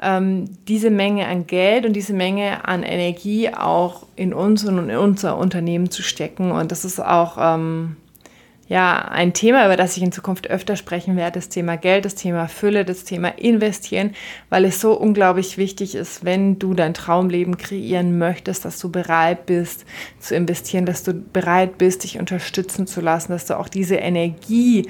ähm, 0.00 0.48
diese 0.68 0.88
Menge 0.88 1.26
an 1.26 1.46
Geld 1.46 1.84
und 1.84 1.92
diese 1.92 2.14
Menge 2.14 2.66
an 2.66 2.82
Energie 2.82 3.52
auch 3.52 4.06
in 4.16 4.32
uns 4.32 4.64
und 4.64 4.88
in 4.88 4.96
unser 4.96 5.36
Unternehmen 5.36 5.90
zu 5.90 6.02
stecken. 6.02 6.50
Und 6.50 6.72
das 6.72 6.86
ist 6.86 6.98
auch 6.98 7.36
ähm, 7.38 7.96
ja, 8.72 9.02
ein 9.02 9.34
Thema, 9.34 9.66
über 9.66 9.76
das 9.76 9.98
ich 9.98 10.02
in 10.02 10.12
Zukunft 10.12 10.48
öfter 10.48 10.76
sprechen 10.76 11.14
werde, 11.14 11.32
das 11.32 11.50
Thema 11.50 11.76
Geld, 11.76 12.06
das 12.06 12.14
Thema 12.14 12.48
Fülle, 12.48 12.86
das 12.86 13.04
Thema 13.04 13.28
Investieren, 13.38 14.14
weil 14.48 14.64
es 14.64 14.80
so 14.80 14.94
unglaublich 14.94 15.58
wichtig 15.58 15.94
ist, 15.94 16.24
wenn 16.24 16.58
du 16.58 16.72
dein 16.72 16.94
Traumleben 16.94 17.58
kreieren 17.58 18.16
möchtest, 18.16 18.64
dass 18.64 18.78
du 18.78 18.90
bereit 18.90 19.44
bist 19.44 19.84
zu 20.20 20.34
investieren, 20.34 20.86
dass 20.86 21.02
du 21.02 21.12
bereit 21.12 21.76
bist, 21.76 22.04
dich 22.04 22.18
unterstützen 22.18 22.86
zu 22.86 23.02
lassen, 23.02 23.32
dass 23.32 23.44
du 23.44 23.58
auch 23.58 23.68
diese 23.68 23.96
Energie, 23.96 24.88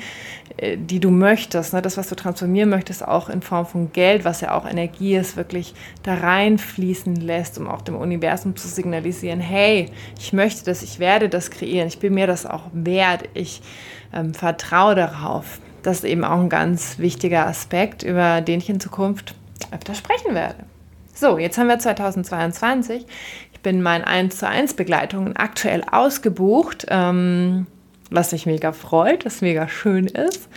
äh, 0.59 0.77
die 0.77 1.01
du 1.01 1.11
möchtest, 1.11 1.73
ne, 1.73 1.83
das, 1.83 1.97
was 1.97 2.09
du 2.09 2.15
transformieren 2.15 2.71
möchtest, 2.71 3.05
auch 3.05 3.29
in 3.29 3.43
Form 3.43 3.67
von 3.67 3.91
Geld, 3.93 4.25
was 4.25 4.43
ja 4.43 4.57
auch 4.57 4.65
Energie 4.65 5.17
ist, 5.17 5.37
wirklich 5.37 5.75
da 6.05 6.15
reinfließen 6.15 7.17
lässt, 7.17 7.59
um 7.59 7.67
auch 7.67 7.83
dem 7.83 7.97
Universum 7.97 8.55
zu 8.55 8.69
signalisieren, 8.69 9.41
hey, 9.41 9.87
ich 10.21 10.33
möchte 10.33 10.65
das, 10.65 10.85
ich 10.85 11.01
werde 11.01 11.29
das 11.29 11.51
kreieren, 11.51 11.89
ich 11.89 11.99
bin 11.99 12.15
mir 12.15 12.29
das 12.29 12.47
auch 12.47 12.67
wert, 12.73 13.25
ich 13.35 13.61
ähm, 14.13 14.35
vertraue 14.35 14.95
darauf. 14.95 15.61
Das 15.83 15.99
ist 15.99 16.05
eben 16.05 16.25
auch 16.25 16.41
ein 16.41 16.49
ganz 16.49 16.99
wichtiger 16.99 17.47
Aspekt, 17.47 18.03
über 18.03 18.41
den 18.41 18.59
ich 18.59 18.69
in 18.69 18.81
Zukunft 18.81 19.35
öfter 19.73 19.95
sprechen 19.95 20.35
werde. 20.35 20.65
So, 21.15 21.39
jetzt 21.39 21.59
haben 21.59 21.69
wir 21.69 21.79
2022. 21.79 23.07
Ich 23.53 23.61
bin 23.61 23.83
meinen 23.83 24.05
1 24.05 24.39
zu 24.39 24.49
1 24.49 24.75
Begleitungen 24.75 25.37
aktuell 25.37 25.85
ausgebucht, 25.91 26.87
ähm, 26.89 27.67
was 28.11 28.33
mich 28.33 28.47
mega 28.47 28.73
freut, 28.73 29.25
was 29.25 29.41
mega 29.41 29.69
schön 29.69 30.07
ist. 30.07 30.49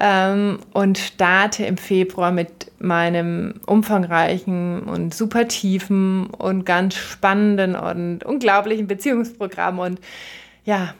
ähm, 0.00 0.60
und 0.72 0.98
starte 0.98 1.64
im 1.64 1.76
Februar 1.76 2.32
mit 2.32 2.72
meinem 2.78 3.60
umfangreichen 3.66 4.82
und 4.82 5.14
super 5.14 5.46
tiefen 5.46 6.26
und 6.26 6.64
ganz 6.64 6.94
spannenden 6.94 7.76
und 7.76 8.24
unglaublichen 8.24 8.86
Beziehungsprogramm. 8.86 9.78
Und 9.78 10.00
ja, 10.64 10.94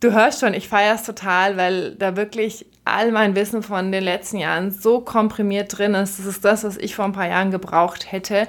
du 0.00 0.12
hörst 0.12 0.40
schon, 0.40 0.54
ich 0.54 0.68
feiere 0.68 0.94
es 0.94 1.02
total, 1.02 1.56
weil 1.56 1.94
da 1.94 2.16
wirklich 2.16 2.66
all 2.84 3.10
mein 3.10 3.34
Wissen 3.34 3.62
von 3.62 3.90
den 3.90 4.04
letzten 4.04 4.38
Jahren 4.38 4.70
so 4.70 5.00
komprimiert 5.00 5.76
drin 5.76 5.94
ist. 5.94 6.18
Das 6.18 6.26
ist 6.26 6.44
das, 6.44 6.64
was 6.64 6.76
ich 6.76 6.94
vor 6.94 7.04
ein 7.04 7.12
paar 7.12 7.28
Jahren 7.28 7.50
gebraucht 7.50 8.12
hätte 8.12 8.46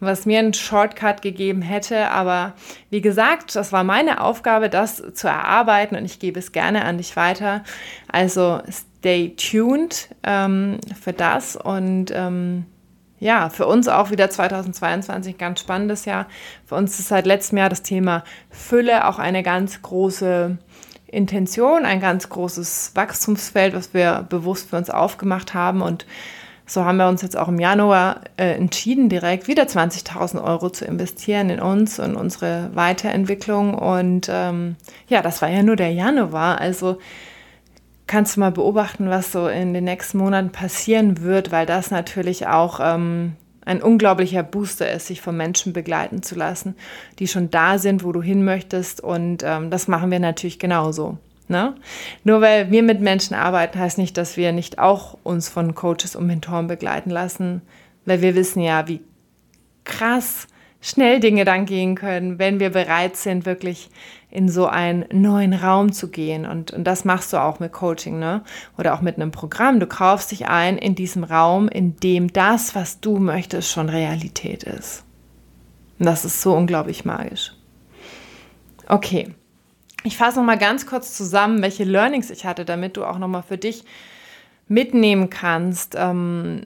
was 0.00 0.26
mir 0.26 0.38
einen 0.38 0.54
Shortcut 0.54 1.22
gegeben 1.22 1.62
hätte. 1.62 2.08
Aber 2.08 2.54
wie 2.88 3.00
gesagt, 3.00 3.54
das 3.54 3.72
war 3.72 3.84
meine 3.84 4.22
Aufgabe, 4.22 4.68
das 4.68 5.02
zu 5.14 5.28
erarbeiten 5.28 5.96
und 5.96 6.04
ich 6.04 6.18
gebe 6.18 6.40
es 6.40 6.52
gerne 6.52 6.84
an 6.84 6.98
dich 6.98 7.14
weiter. 7.16 7.62
Also 8.08 8.60
stay 8.70 9.34
tuned 9.36 10.08
ähm, 10.22 10.78
für 11.00 11.12
das 11.12 11.56
und 11.56 12.10
ähm, 12.12 12.64
ja, 13.18 13.50
für 13.50 13.66
uns 13.66 13.86
auch 13.86 14.10
wieder 14.10 14.30
2022 14.30 15.36
ganz 15.36 15.60
spannendes 15.60 16.06
Jahr. 16.06 16.26
Für 16.64 16.76
uns 16.76 16.98
ist 16.98 17.08
seit 17.08 17.26
letztem 17.26 17.58
Jahr 17.58 17.68
das 17.68 17.82
Thema 17.82 18.24
Fülle 18.48 19.06
auch 19.06 19.18
eine 19.18 19.42
ganz 19.42 19.82
große 19.82 20.56
Intention, 21.10 21.84
ein 21.84 22.00
ganz 22.00 22.28
großes 22.28 22.92
Wachstumsfeld, 22.94 23.74
was 23.74 23.94
wir 23.94 24.26
bewusst 24.28 24.70
für 24.70 24.76
uns 24.76 24.90
aufgemacht 24.90 25.54
haben 25.54 25.82
und 25.82 26.06
so 26.70 26.84
haben 26.84 26.98
wir 26.98 27.08
uns 27.08 27.22
jetzt 27.22 27.36
auch 27.36 27.48
im 27.48 27.58
Januar 27.58 28.20
äh, 28.36 28.52
entschieden, 28.52 29.08
direkt 29.08 29.48
wieder 29.48 29.64
20.000 29.64 30.40
Euro 30.40 30.70
zu 30.70 30.84
investieren 30.84 31.50
in 31.50 31.58
uns 31.58 31.98
und 31.98 32.14
unsere 32.14 32.70
Weiterentwicklung. 32.74 33.74
Und 33.74 34.28
ähm, 34.30 34.76
ja, 35.08 35.20
das 35.20 35.42
war 35.42 35.48
ja 35.48 35.64
nur 35.64 35.74
der 35.74 35.90
Januar. 35.90 36.60
Also 36.60 36.98
kannst 38.06 38.36
du 38.36 38.40
mal 38.40 38.52
beobachten, 38.52 39.10
was 39.10 39.32
so 39.32 39.48
in 39.48 39.74
den 39.74 39.82
nächsten 39.82 40.18
Monaten 40.18 40.50
passieren 40.50 41.22
wird, 41.22 41.50
weil 41.50 41.66
das 41.66 41.90
natürlich 41.90 42.46
auch 42.46 42.78
ähm, 42.80 43.34
ein 43.64 43.82
unglaublicher 43.82 44.42
Booster 44.42 44.90
ist, 44.90 45.06
sich 45.06 45.20
von 45.20 45.36
Menschen 45.36 45.72
begleiten 45.72 46.22
zu 46.22 46.34
lassen, 46.34 46.74
die 47.18 47.28
schon 47.28 47.50
da 47.50 47.78
sind, 47.78 48.04
wo 48.04 48.12
du 48.12 48.22
hin 48.22 48.44
möchtest. 48.44 49.00
Und 49.00 49.42
ähm, 49.44 49.70
das 49.70 49.88
machen 49.88 50.10
wir 50.10 50.20
natürlich 50.20 50.58
genauso. 50.58 51.18
Ne? 51.48 51.74
Nur 52.24 52.40
weil 52.40 52.70
wir 52.70 52.82
mit 52.82 53.00
Menschen 53.00 53.34
arbeiten, 53.34 53.78
heißt 53.78 53.98
nicht, 53.98 54.16
dass 54.16 54.36
wir 54.36 54.52
nicht 54.52 54.78
auch 54.78 55.18
uns 55.24 55.48
von 55.48 55.74
Coaches 55.74 56.14
und 56.16 56.26
Mentoren 56.26 56.68
begleiten 56.68 57.10
lassen, 57.10 57.62
weil 58.06 58.22
wir 58.22 58.34
wissen 58.34 58.60
ja, 58.60 58.86
wie 58.88 59.00
krass 59.84 60.46
schnell 60.80 61.20
Dinge 61.20 61.44
dann 61.44 61.66
gehen 61.66 61.94
können, 61.94 62.38
wenn 62.38 62.60
wir 62.60 62.70
bereit 62.70 63.16
sind, 63.16 63.46
wirklich 63.46 63.90
in 64.30 64.48
so 64.48 64.66
einen 64.66 65.04
neuen 65.12 65.52
Raum 65.52 65.92
zu 65.92 66.08
gehen. 66.08 66.46
Und, 66.46 66.70
und 66.70 66.84
das 66.84 67.04
machst 67.04 67.32
du 67.32 67.38
auch 67.38 67.60
mit 67.60 67.72
Coaching, 67.72 68.18
ne? 68.18 68.42
Oder 68.78 68.94
auch 68.94 69.00
mit 69.00 69.16
einem 69.16 69.32
Programm. 69.32 69.80
Du 69.80 69.86
kaufst 69.86 70.30
dich 70.30 70.46
ein 70.46 70.78
in 70.78 70.94
diesem 70.94 71.24
Raum, 71.24 71.68
in 71.68 71.96
dem 71.96 72.32
das, 72.32 72.74
was 72.74 73.00
du 73.00 73.18
möchtest, 73.18 73.70
schon 73.70 73.88
Realität 73.88 74.62
ist. 74.62 75.04
Und 75.98 76.06
das 76.06 76.24
ist 76.24 76.40
so 76.40 76.54
unglaublich 76.54 77.04
magisch. 77.04 77.52
Okay. 78.86 79.34
Ich 80.02 80.16
fasse 80.16 80.38
noch 80.38 80.46
mal 80.46 80.56
ganz 80.56 80.86
kurz 80.86 81.14
zusammen, 81.14 81.60
welche 81.60 81.84
Learnings 81.84 82.30
ich 82.30 82.46
hatte, 82.46 82.64
damit 82.64 82.96
du 82.96 83.04
auch 83.04 83.18
noch 83.18 83.28
mal 83.28 83.42
für 83.42 83.58
dich 83.58 83.84
mitnehmen 84.66 85.28
kannst, 85.28 85.94
ähm, 85.98 86.64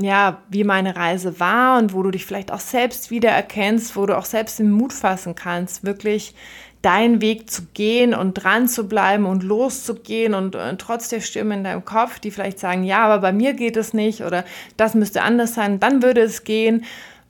ja, 0.00 0.42
wie 0.48 0.64
meine 0.64 0.96
Reise 0.96 1.40
war 1.40 1.78
und 1.78 1.92
wo 1.92 2.02
du 2.02 2.10
dich 2.10 2.26
vielleicht 2.26 2.52
auch 2.52 2.60
selbst 2.60 3.10
wiedererkennst, 3.10 3.96
wo 3.96 4.06
du 4.06 4.16
auch 4.16 4.24
selbst 4.24 4.58
den 4.58 4.70
Mut 4.70 4.92
fassen 4.92 5.34
kannst, 5.34 5.84
wirklich 5.84 6.34
deinen 6.82 7.20
Weg 7.20 7.50
zu 7.50 7.62
gehen 7.74 8.14
und 8.14 8.34
dran 8.34 8.66
zu 8.66 8.88
bleiben 8.88 9.26
und 9.26 9.42
loszugehen 9.42 10.32
und, 10.32 10.56
und 10.56 10.80
trotz 10.80 11.08
der 11.08 11.20
Stimme 11.20 11.54
in 11.54 11.64
deinem 11.64 11.84
Kopf, 11.84 12.18
die 12.18 12.30
vielleicht 12.30 12.58
sagen, 12.58 12.84
ja, 12.84 13.04
aber 13.04 13.18
bei 13.18 13.32
mir 13.32 13.52
geht 13.52 13.76
es 13.76 13.92
nicht 13.92 14.22
oder 14.22 14.44
das 14.78 14.94
müsste 14.94 15.22
anders 15.22 15.54
sein, 15.54 15.78
dann 15.78 16.02
würde 16.02 16.22
es 16.22 16.44
gehen 16.44 16.84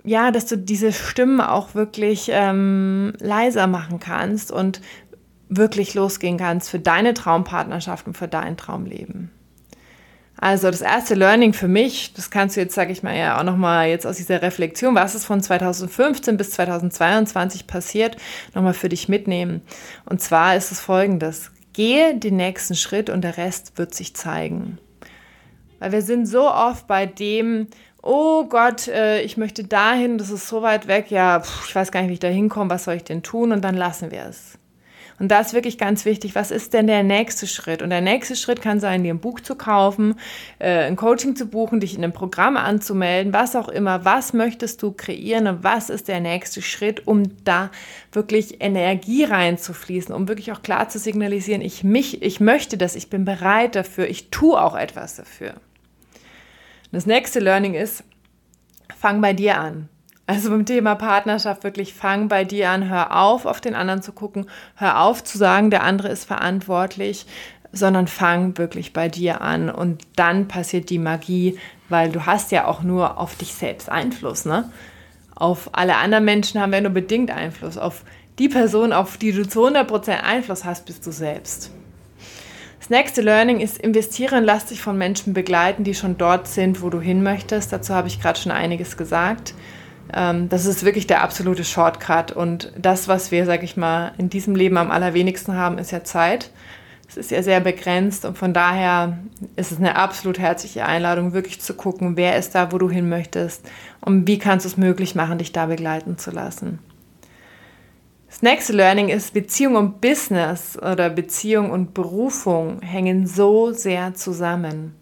ja, 0.05 0.31
dass 0.31 0.47
du 0.47 0.57
diese 0.57 0.93
Stimmen 0.93 1.41
auch 1.41 1.75
wirklich 1.75 2.31
ähm, 2.33 3.13
leiser 3.19 3.67
machen 3.67 4.01
kannst 4.01 4.51
und 4.51 4.81
wirklich 5.49 5.95
losgehen 5.95 6.39
kannst 6.39 6.71
für 6.71 6.79
deine 6.79 7.15
Traumpartnerschaft 7.15 8.07
und 8.07 8.17
für 8.17 8.29
dein 8.29 8.57
Traumleben. 8.57 9.31
Also 10.41 10.71
das 10.71 10.81
erste 10.81 11.15
Learning 11.15 11.53
für 11.53 11.69
mich, 11.69 12.15
das 12.15 12.31
kannst 12.31 12.57
du 12.57 12.61
jetzt, 12.61 12.75
sage 12.75 12.93
ich 12.93 13.03
mal, 13.03 13.15
ja 13.15 13.39
auch 13.39 13.43
nochmal 13.43 13.89
jetzt 13.89 14.07
aus 14.07 14.17
dieser 14.17 14.41
Reflexion, 14.41 14.95
was 14.95 15.15
ist 15.15 15.27
von 15.27 15.43
2015 15.43 16.39
bis 16.39 16.53
2022 16.53 17.67
passiert, 17.67 18.17
nochmal 18.55 18.73
für 18.73 18.89
dich 18.89 19.07
mitnehmen. 19.07 19.61
Und 20.07 20.23
zwar 20.23 20.57
ist 20.57 20.73
es 20.73 20.81
folgendes, 20.81 21.51
gehe 21.75 22.15
den 22.15 22.37
nächsten 22.37 22.75
Schritt 22.75 23.11
und 23.11 23.23
der 23.23 23.37
Rest 23.37 23.77
wird 23.77 23.95
sich 23.95 24.17
zeigen. 24.17 24.79
Weil 25.79 25.93
wir 25.93 26.03
sind 26.03 26.25
so 26.25 26.51
oft 26.51 26.87
bei 26.87 27.05
dem, 27.05 27.67
oh 28.03 28.45
Gott, 28.45 28.89
äh, 28.89 29.21
ich 29.21 29.37
möchte 29.37 29.65
dahin, 29.65 30.17
das 30.17 30.31
ist 30.31 30.49
so 30.49 30.63
weit 30.63 30.89
weg, 30.89 31.11
ja, 31.11 31.43
ich 31.67 31.75
weiß 31.75 31.93
gar 31.93 32.01
nicht, 32.01 32.09
wie 32.09 32.15
ich 32.15 32.21
da 32.21 32.29
hinkomme, 32.29 32.71
was 32.71 32.85
soll 32.85 32.95
ich 32.95 33.05
denn 33.05 33.23
tun? 33.23 33.53
Und 33.53 33.63
dann 33.63 33.77
lassen 33.77 34.11
wir 34.11 34.25
es. 34.25 34.50
Und 35.21 35.29
da 35.29 35.41
ist 35.41 35.53
wirklich 35.53 35.77
ganz 35.77 36.07
wichtig, 36.07 36.35
was 36.35 36.51
ist 36.51 36.73
denn 36.73 36.87
der 36.87 37.03
nächste 37.03 37.47
Schritt? 37.47 37.83
Und 37.83 37.91
der 37.91 38.01
nächste 38.01 38.35
Schritt 38.35 38.63
kann 38.63 38.81
sein, 38.81 39.05
dir 39.05 39.13
ein 39.13 39.21
Buch 39.21 39.39
zu 39.39 39.55
kaufen, 39.55 40.15
äh, 40.59 40.87
ein 40.87 40.97
Coaching 40.97 41.37
zu 41.37 41.45
buchen, 41.45 41.79
dich 41.79 41.95
in 41.95 42.03
einem 42.03 42.15
Programm 42.15 42.57
anzumelden, 42.57 43.35
was 43.35 43.55
auch 43.55 43.69
immer. 43.69 44.07
Was 44.07 44.33
möchtest 44.33 44.83
du 44.83 44.93
kreieren 44.93 45.47
und 45.47 45.63
was 45.63 45.91
ist 45.91 46.09
der 46.09 46.21
nächste 46.21 46.63
Schritt, 46.63 47.07
um 47.07 47.45
da 47.45 47.71
wirklich 48.13 48.63
Energie 48.63 49.25
reinzufließen, 49.25 50.15
um 50.15 50.27
wirklich 50.27 50.53
auch 50.53 50.63
klar 50.63 50.89
zu 50.89 50.99
signalisieren, 50.99 51.61
ich 51.61 51.85
mich, 51.85 52.23
ich 52.23 52.41
möchte 52.41 52.79
das, 52.79 52.97
ich 52.97 53.11
bin 53.11 53.27
bereit 53.27 53.77
dafür, 53.77 54.09
ich 54.09 54.31
tue 54.31 54.59
auch 54.59 54.75
etwas 54.75 55.17
dafür. 55.17 55.53
Das 56.93 57.05
nächste 57.05 57.41
Learning 57.41 57.75
ist, 57.75 58.05
fang 58.99 59.21
bei 59.21 59.35
dir 59.35 59.59
an. 59.59 59.91
Also 60.31 60.51
beim 60.51 60.65
Thema 60.65 60.95
Partnerschaft 60.95 61.65
wirklich 61.65 61.93
fang 61.93 62.29
bei 62.29 62.45
dir 62.45 62.71
an, 62.71 62.89
hör 62.89 63.21
auf, 63.21 63.47
auf 63.47 63.61
den 63.61 63.75
anderen 63.75 64.01
zu 64.01 64.13
gucken, 64.13 64.47
hör 64.77 65.01
auf 65.01 65.25
zu 65.25 65.37
sagen, 65.37 65.71
der 65.71 65.83
andere 65.83 66.07
ist 66.07 66.25
verantwortlich, 66.25 67.27
sondern 67.73 68.07
fang 68.07 68.57
wirklich 68.57 68.93
bei 68.93 69.09
dir 69.09 69.41
an 69.41 69.69
und 69.69 70.03
dann 70.15 70.47
passiert 70.47 70.89
die 70.89 71.01
Magie, 71.01 71.59
weil 71.89 72.13
du 72.13 72.27
hast 72.27 72.53
ja 72.53 72.67
auch 72.67 72.85
nur 72.85 73.19
auf 73.19 73.35
dich 73.35 73.55
selbst 73.55 73.91
Einfluss, 73.91 74.45
ne? 74.45 74.71
Auf 75.35 75.71
alle 75.73 75.97
anderen 75.97 76.27
Menschen 76.27 76.61
haben 76.61 76.71
wir 76.71 76.81
nur 76.81 76.93
bedingt 76.93 77.33
Einfluss. 77.33 77.77
Auf 77.77 78.05
die 78.39 78.49
Person, 78.49 78.93
auf 78.93 79.17
die 79.17 79.33
du 79.33 79.49
zu 79.49 79.67
100% 79.67 80.11
Einfluss 80.21 80.65
hast, 80.65 80.87
bist 80.87 81.05
du 81.05 81.11
selbst 81.11 81.73
nächste 82.91 83.23
Learning 83.23 83.61
ist, 83.61 83.79
investieren, 83.79 84.45
lass 84.45 84.67
dich 84.67 84.83
von 84.83 84.99
Menschen 84.99 85.33
begleiten, 85.33 85.85
die 85.85 85.95
schon 85.95 86.19
dort 86.19 86.49
sind, 86.49 86.83
wo 86.83 86.91
du 86.91 87.01
hin 87.01 87.23
möchtest. 87.23 87.73
Dazu 87.73 87.95
habe 87.95 88.09
ich 88.09 88.21
gerade 88.21 88.39
schon 88.39 88.53
einiges 88.53 88.97
gesagt. 88.97 89.55
Ähm, 90.15 90.49
das 90.49 90.67
ist 90.67 90.85
wirklich 90.85 91.07
der 91.07 91.23
absolute 91.23 91.65
Shortcut. 91.65 92.33
Und 92.33 92.73
das, 92.77 93.09
was 93.09 93.31
wir, 93.31 93.47
sag 93.47 93.63
ich 93.63 93.77
mal, 93.77 94.13
in 94.19 94.31
diesem 94.31 94.55
Leben 94.55 94.77
am 94.77 94.91
allerwenigsten 94.91 95.55
haben, 95.55 95.79
ist 95.79 95.91
ja 95.91 96.05
Zeit. 96.05 96.51
Es 97.09 97.17
ist 97.17 97.33
ja 97.33 97.43
sehr 97.43 97.59
begrenzt 97.59 98.25
und 98.25 98.39
von 98.39 98.55
daher 98.55 99.19
ist 99.57 99.73
es 99.73 99.79
eine 99.79 99.97
absolut 99.97 100.39
herzliche 100.39 100.85
Einladung, 100.85 101.33
wirklich 101.33 101.61
zu 101.61 101.75
gucken, 101.75 102.17
wer 102.17 102.37
ist 102.37 102.55
da, 102.55 102.71
wo 102.71 102.79
du 102.79 102.89
hin 102.89 103.09
möchtest 103.09 103.69
und 104.01 104.29
wie 104.29 104.39
kannst 104.39 104.65
du 104.65 104.69
es 104.69 104.77
möglich 104.77 105.17
machen, 105.17 105.39
dich 105.39 105.51
da 105.51 105.67
begleiten 105.67 106.19
zu 106.19 106.31
lassen. 106.31 106.79
Das 108.29 108.43
nächste 108.43 108.75
Learning 108.75 109.09
ist, 109.09 109.35
Beziehung 109.35 109.75
und 109.75 110.01
Business 110.01 110.79
oder 110.79 111.11
Beziehung 111.11 111.73
und 111.73 111.95
Berufung 111.95 112.81
hängen 112.81 113.27
so 113.27 113.73
sehr 113.73 114.15
zusammen. 114.15 114.95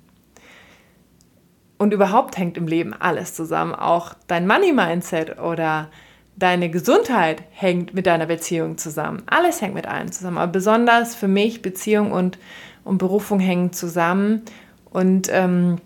Und 1.79 1.95
überhaupt 1.95 2.37
hängt 2.37 2.57
im 2.57 2.67
Leben 2.67 2.93
alles 2.93 3.35
zusammen. 3.35 3.75
Auch 3.75 4.15
dein 4.27 4.47
Money-Mindset 4.49 5.39
oder 5.39 5.89
deine 6.37 6.71
Gesundheit 6.71 7.43
hängt 7.51 7.95
mit 7.95 8.07
deiner 8.07 8.27
Beziehung 8.27 8.79
zusammen. 8.79 9.23
Alles 9.27 9.61
hängt 9.61 9.75
mit 9.75 9.87
allem 9.87 10.11
zusammen. 10.11 10.39
Aber 10.39 10.53
besonders 10.53 11.15
für 11.15 11.29
mich 11.29 11.63
Beziehung 11.63 12.13
und, 12.13 12.39
und 12.85 12.99
Berufung 12.99 13.39
hängen 13.39 13.73
zusammen. 13.73 14.43
Und 14.91 15.29
ähm, 15.33 15.77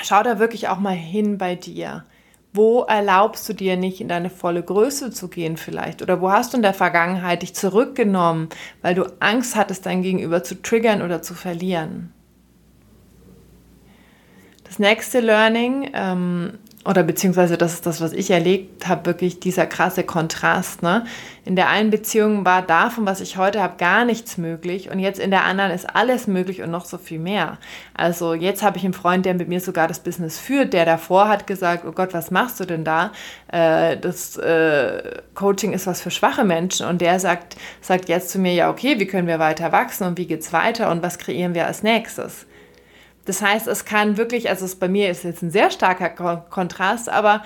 schau 0.00 0.22
da 0.22 0.38
wirklich 0.38 0.68
auch 0.68 0.78
mal 0.78 0.94
hin 0.94 1.36
bei 1.36 1.56
dir. 1.56 2.04
Wo 2.52 2.82
erlaubst 2.82 3.48
du 3.48 3.52
dir 3.52 3.76
nicht 3.76 4.00
in 4.00 4.08
deine 4.08 4.30
volle 4.30 4.62
Größe 4.62 5.10
zu 5.10 5.28
gehen 5.28 5.56
vielleicht? 5.56 6.00
Oder 6.00 6.20
wo 6.20 6.30
hast 6.30 6.52
du 6.52 6.56
in 6.56 6.62
der 6.62 6.74
Vergangenheit 6.74 7.42
dich 7.42 7.54
zurückgenommen, 7.54 8.48
weil 8.82 8.94
du 8.94 9.04
Angst 9.20 9.54
hattest, 9.54 9.84
dein 9.84 10.02
Gegenüber 10.02 10.42
zu 10.42 10.60
triggern 10.62 11.02
oder 11.02 11.22
zu 11.22 11.34
verlieren? 11.34 12.12
Das 14.78 14.86
nächste 14.86 15.18
Learning 15.18 15.90
ähm, 15.92 16.52
oder 16.84 17.02
beziehungsweise 17.02 17.58
das 17.58 17.74
ist 17.74 17.84
das, 17.84 18.00
was 18.00 18.12
ich 18.12 18.30
erlebt 18.30 18.86
habe, 18.86 19.06
wirklich 19.06 19.40
dieser 19.40 19.66
krasse 19.66 20.04
Kontrast. 20.04 20.84
Ne? 20.84 21.04
In 21.44 21.56
der 21.56 21.68
einen 21.68 21.90
Beziehung 21.90 22.44
war 22.44 22.62
davon, 22.62 23.04
was 23.04 23.20
ich 23.20 23.36
heute 23.36 23.60
habe, 23.60 23.76
gar 23.76 24.04
nichts 24.04 24.38
möglich 24.38 24.88
und 24.88 25.00
jetzt 25.00 25.18
in 25.18 25.32
der 25.32 25.42
anderen 25.42 25.72
ist 25.72 25.96
alles 25.96 26.28
möglich 26.28 26.62
und 26.62 26.70
noch 26.70 26.84
so 26.84 26.96
viel 26.96 27.18
mehr. 27.18 27.58
Also 27.92 28.34
jetzt 28.34 28.62
habe 28.62 28.76
ich 28.76 28.84
einen 28.84 28.94
Freund, 28.94 29.26
der 29.26 29.34
mit 29.34 29.48
mir 29.48 29.60
sogar 29.60 29.88
das 29.88 29.98
Business 29.98 30.38
führt, 30.38 30.72
der 30.72 30.84
davor 30.84 31.28
hat 31.28 31.48
gesagt, 31.48 31.84
oh 31.84 31.90
Gott, 31.90 32.14
was 32.14 32.30
machst 32.30 32.60
du 32.60 32.64
denn 32.64 32.84
da? 32.84 33.10
Äh, 33.50 33.96
das 33.96 34.36
äh, 34.36 35.02
Coaching 35.34 35.72
ist 35.72 35.88
was 35.88 36.00
für 36.00 36.12
schwache 36.12 36.44
Menschen 36.44 36.86
und 36.86 37.00
der 37.00 37.18
sagt, 37.18 37.56
sagt 37.80 38.08
jetzt 38.08 38.30
zu 38.30 38.38
mir, 38.38 38.54
ja 38.54 38.70
okay, 38.70 39.00
wie 39.00 39.08
können 39.08 39.26
wir 39.26 39.40
weiter 39.40 39.72
wachsen 39.72 40.06
und 40.06 40.18
wie 40.18 40.26
geht 40.26 40.42
es 40.42 40.52
weiter 40.52 40.92
und 40.92 41.02
was 41.02 41.18
kreieren 41.18 41.54
wir 41.54 41.66
als 41.66 41.82
nächstes? 41.82 42.46
Das 43.28 43.42
heißt, 43.42 43.66
es 43.68 43.84
kann 43.84 44.16
wirklich, 44.16 44.48
also 44.48 44.64
es 44.64 44.76
bei 44.76 44.88
mir 44.88 45.10
ist 45.10 45.22
jetzt 45.22 45.42
ein 45.42 45.50
sehr 45.50 45.70
starker 45.70 46.08
Kontrast, 46.48 47.10
aber, 47.10 47.42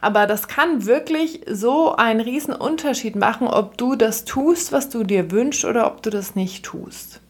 aber 0.00 0.26
das 0.26 0.48
kann 0.48 0.86
wirklich 0.86 1.42
so 1.46 1.94
einen 1.94 2.20
riesen 2.20 2.54
Unterschied 2.54 3.14
machen, 3.14 3.46
ob 3.46 3.76
du 3.76 3.94
das 3.94 4.24
tust, 4.24 4.72
was 4.72 4.88
du 4.88 5.04
dir 5.04 5.30
wünschst 5.30 5.66
oder 5.66 5.86
ob 5.86 6.02
du 6.02 6.08
das 6.08 6.34
nicht 6.34 6.64
tust. 6.64 7.20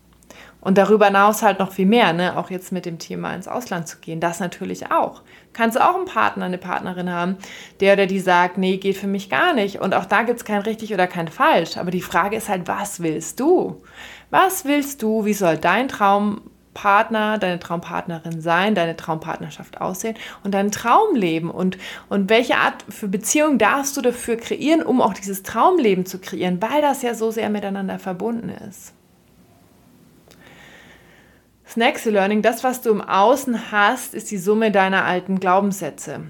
Und 0.61 0.79
darüber 0.79 1.07
hinaus 1.07 1.43
halt 1.43 1.59
noch 1.59 1.73
viel 1.73 1.87
mehr, 1.87 2.13
ne? 2.13 2.37
auch 2.37 2.51
jetzt 2.51 2.71
mit 2.71 2.87
dem 2.87 3.01
Thema 3.01 3.35
ins 3.35 3.49
Ausland 3.49 3.89
zu 3.89 3.99
gehen. 3.99 4.21
Das 4.21 4.39
natürlich 4.39 4.93
auch. 4.93 5.23
Kannst 5.53 5.77
du 5.77 5.85
auch 5.85 5.97
einen 5.97 6.05
Partner, 6.05 6.45
eine 6.45 6.59
Partnerin 6.59 7.11
haben, 7.11 7.37
der 7.81 7.95
oder 7.95 8.07
die 8.07 8.21
sagt, 8.21 8.59
nee, 8.59 8.77
geht 8.77 8.97
für 8.97 9.07
mich 9.09 9.29
gar 9.29 9.55
nicht. 9.55 9.81
Und 9.81 9.95
auch 9.95 10.05
da 10.05 10.23
gibt 10.23 10.39
es 10.39 10.45
kein 10.45 10.63
richtig 10.63 10.95
oder 10.95 11.09
kein 11.09 11.27
falsch. 11.27 11.77
Aber 11.77 11.91
die 11.91 12.01
Frage 12.01 12.37
ist 12.37 12.49
halt, 12.49 12.69
was 12.69 13.01
willst 13.01 13.41
du? 13.41 13.83
Was 14.31 14.65
willst 14.65 15.03
du? 15.03 15.25
Wie 15.25 15.35
soll 15.35 15.59
dein 15.59 15.89
Traumpartner, 16.79 17.39
deine 17.39 17.59
Traumpartnerin 17.59 18.41
sein, 18.41 18.75
deine 18.75 18.97
Traumpartnerschaft 18.97 19.81
aussehen 19.81 20.17
und 20.45 20.53
dein 20.53 20.71
Traumleben 20.71 21.51
und, 21.51 21.77
und 22.09 22.31
welche 22.31 22.57
Art 22.57 22.85
für 22.89 23.09
Beziehung 23.09 23.59
darfst 23.59 23.97
du 23.97 24.01
dafür 24.01 24.37
kreieren, 24.37 24.83
um 24.83 25.03
auch 25.03 25.15
dieses 25.15 25.43
Traumleben 25.43 26.07
zu 26.07 26.21
kreieren, 26.21 26.63
weil 26.63 26.81
das 26.81 27.03
ja 27.03 27.15
so 27.15 27.31
sehr 27.31 27.51
miteinander 27.51 27.99
verbunden 27.99 28.51
ist. 28.69 28.93
Das 31.65 31.77
nächste 31.77 32.11
Learning, 32.11 32.43
das, 32.43 32.65
was 32.65 32.81
du 32.81 32.91
im 32.91 33.03
Außen 33.03 33.73
hast, 33.73 34.15
ist 34.15 34.31
die 34.31 34.39
Summe 34.39 34.71
deiner 34.71 35.05
alten 35.05 35.39
Glaubenssätze. 35.41 36.21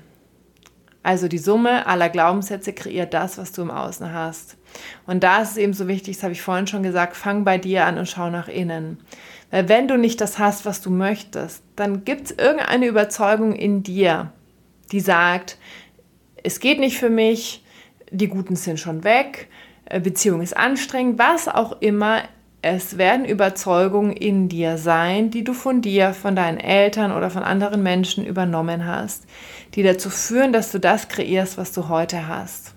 Also 1.03 1.29
die 1.29 1.39
Summe 1.39 1.87
aller 1.87 2.09
Glaubenssätze 2.09 2.73
kreiert 2.73 3.15
das, 3.15 3.39
was 3.39 3.53
du 3.53 3.63
im 3.63 3.71
Außen 3.71 4.13
hast. 4.13 4.58
Und 5.07 5.23
da 5.23 5.43
ist 5.43 5.53
es 5.53 5.57
eben 5.57 5.73
so 5.73 5.89
wichtig, 5.89 6.17
das 6.17 6.23
habe 6.23 6.33
ich 6.33 6.43
vorhin 6.43 6.67
schon 6.67 6.83
gesagt, 6.83 7.17
fang 7.17 7.45
bei 7.45 7.59
dir 7.59 7.87
an 7.87 7.99
und 7.99 8.09
schau 8.09 8.31
nach 8.31 8.49
innen. 8.49 8.99
Weil 9.51 9.69
wenn 9.69 9.89
du 9.89 9.97
nicht 9.97 10.21
das 10.21 10.39
hast, 10.39 10.67
was 10.67 10.81
du 10.81 10.91
möchtest, 10.91 11.63
dann 11.77 12.05
gibt 12.05 12.27
es 12.27 12.31
irgendeine 12.33 12.87
Überzeugung 12.87 13.55
in 13.55 13.83
dir, 13.83 14.33
die 14.93 15.01
sagt, 15.01 15.59
es 16.43 16.61
geht 16.61 16.81
nicht 16.81 16.99
für 16.99 17.11
mich, 17.11 17.65
die 18.11 18.29
Guten 18.29 18.57
sind 18.57 18.79
schon 18.79 19.05
weg, 19.05 19.49
äh, 19.87 20.01
Beziehung 20.01 20.43
ist 20.43 20.57
anstrengend, 20.57 21.19
was 21.19 21.49
auch 21.49 21.81
immer 21.81 22.23
es 22.61 22.99
werden 22.99 23.25
Überzeugungen 23.25 24.13
in 24.13 24.49
dir 24.49 24.79
sein, 24.79 25.31
die 25.31 25.45
du 25.45 25.53
von 25.53 25.81
dir, 25.81 26.13
von 26.13 26.35
deinen 26.35 26.59
Eltern 26.59 27.13
oder 27.13 27.31
von 27.31 27.43
anderen 27.43 27.83
Menschen 27.83 28.27
übernommen 28.27 28.85
hast, 28.85 29.25
die 29.75 29.83
dazu 29.83 30.11
führen, 30.11 30.53
dass 30.53 30.73
du 30.73 30.81
das 30.81 31.09
kreierst, 31.09 31.57
was 31.57 31.73
du 31.73 31.89
heute 31.89 32.27
hast. 32.27 32.75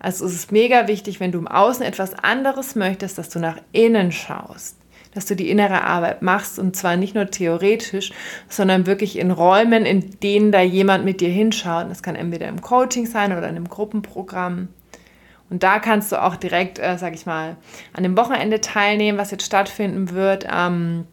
Also 0.00 0.26
es 0.26 0.34
ist 0.34 0.50
mega 0.50 0.88
wichtig, 0.88 1.20
wenn 1.20 1.30
du 1.30 1.38
im 1.38 1.46
Außen 1.46 1.84
etwas 1.84 2.14
anderes 2.14 2.74
möchtest, 2.74 3.18
dass 3.18 3.28
du 3.28 3.38
nach 3.38 3.58
innen 3.70 4.10
schaust, 4.10 4.76
dass 5.14 5.26
du 5.26 5.36
die 5.36 5.50
innere 5.50 5.84
Arbeit 5.84 6.22
machst 6.22 6.58
und 6.58 6.74
zwar 6.74 6.96
nicht 6.96 7.14
nur 7.14 7.30
theoretisch, 7.30 8.12
sondern 8.48 8.86
wirklich 8.86 9.18
in 9.18 9.30
Räumen, 9.30 9.86
in 9.86 10.18
denen 10.20 10.50
da 10.50 10.60
jemand 10.60 11.04
mit 11.04 11.20
dir 11.20 11.28
hinschaut. 11.28 11.90
Das 11.90 12.02
kann 12.02 12.16
entweder 12.16 12.48
im 12.48 12.60
Coaching 12.60 13.06
sein 13.06 13.30
oder 13.32 13.48
in 13.48 13.56
einem 13.56 13.68
Gruppenprogramm 13.68 14.68
und 15.50 15.64
da 15.64 15.80
kannst 15.80 16.12
du 16.12 16.22
auch 16.22 16.36
direkt, 16.36 16.78
äh, 16.78 16.96
sag 16.96 17.14
ich 17.14 17.26
mal, 17.26 17.56
an 17.92 18.04
dem 18.04 18.16
Wochenende 18.16 18.60
teilnehmen, 18.60 19.18
was 19.18 19.32
jetzt 19.32 19.44
stattfinden 19.44 20.10
wird. 20.10 20.46
Ähm, 20.50 21.06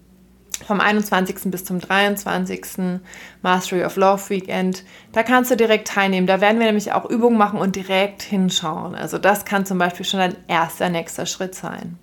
vom 0.66 0.80
21. 0.80 1.52
bis 1.52 1.66
zum 1.66 1.80
23. 1.80 3.00
Mastery 3.42 3.84
of 3.84 3.96
Love 3.96 4.30
Weekend. 4.30 4.84
Da 5.12 5.24
kannst 5.24 5.52
du 5.52 5.56
direkt 5.56 5.88
teilnehmen. 5.88 6.28
Da 6.28 6.42
werden 6.42 6.60
wir 6.60 6.66
nämlich 6.66 6.92
auch 6.94 7.10
Übungen 7.10 7.38
machen 7.38 7.60
und 7.60 7.76
direkt 7.76 8.22
hinschauen. 8.22 8.96
Also 8.96 9.18
das 9.18 9.46
kann 9.46 9.66
zum 9.66 9.78
Beispiel 9.78 10.06
schon 10.06 10.20
ein 10.20 10.36
erster 10.48 10.90
nächster 10.90 11.26
Schritt 11.26 11.56
sein. 11.56 11.98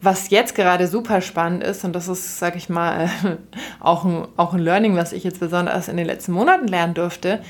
Was 0.00 0.30
jetzt 0.30 0.56
gerade 0.56 0.88
super 0.88 1.20
spannend 1.20 1.62
ist, 1.62 1.84
und 1.84 1.92
das 1.92 2.08
ist, 2.08 2.38
sag 2.38 2.56
ich 2.56 2.68
mal, 2.68 3.08
auch 3.80 4.04
ein, 4.04 4.26
auch 4.36 4.52
ein 4.52 4.60
Learning, 4.60 4.96
was 4.96 5.12
ich 5.12 5.22
jetzt 5.22 5.40
besonders 5.40 5.88
in 5.88 5.96
den 5.96 6.06
letzten 6.06 6.32
Monaten 6.32 6.66
lernen 6.66 6.94
durfte, 6.94 7.40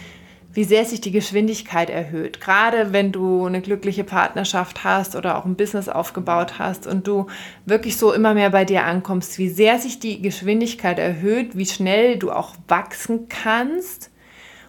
wie 0.55 0.65
sehr 0.65 0.85
sich 0.85 1.01
die 1.01 1.13
Geschwindigkeit 1.13 1.89
erhöht. 1.89 2.41
Gerade 2.41 2.93
wenn 2.93 3.11
du 3.11 3.47
eine 3.47 3.61
glückliche 3.61 4.05
Partnerschaft 4.05 4.85
hast 4.85 5.17
oder 5.17 5.39
auch 5.39 5.45
ein 5.45 5.57
Business 5.57 5.89
aufgebaut 5.89 6.59
hast 6.59 6.87
und 6.87 7.07
du 7.07 7.27
wirklich 7.65 7.97
so 7.97 8.13
immer 8.13 8.35
mehr 8.35 8.51
bei 8.51 8.65
dir 8.65 8.85
ankommst, 8.85 9.39
wie 9.39 9.49
sehr 9.49 9.79
sich 9.79 9.99
die 9.99 10.21
Geschwindigkeit 10.21 10.99
erhöht, 10.99 11.57
wie 11.57 11.67
schnell 11.67 12.19
du 12.19 12.31
auch 12.31 12.55
wachsen 12.69 13.29
kannst 13.29 14.11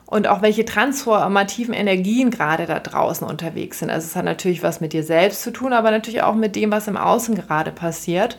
und 0.06 0.28
auch 0.28 0.41
welche 0.41 0.63
transformativen 0.63 1.74
Energien 1.74 2.32
gerade 2.32 2.65
da 2.65 2.80
draußen 2.80 3.28
unterwegs 3.28 3.80
sind. 3.80 3.89
Also 3.89 4.06
es 4.06 4.15
hat 4.15 4.26
natürlich 4.26 4.63
was 4.63 4.80
mit 4.80 4.93
dir 4.93 5.04
selbst 5.04 5.41
zu 5.41 5.52
tun, 5.52 5.74
aber 5.74 5.91
natürlich 5.91 6.22
auch 6.22 6.36
mit 6.36 6.56
dem, 6.56 6.72
was 6.72 6.88
im 6.88 6.98
Außen 6.98 7.36
gerade 7.36 7.72
passiert. 7.72 8.38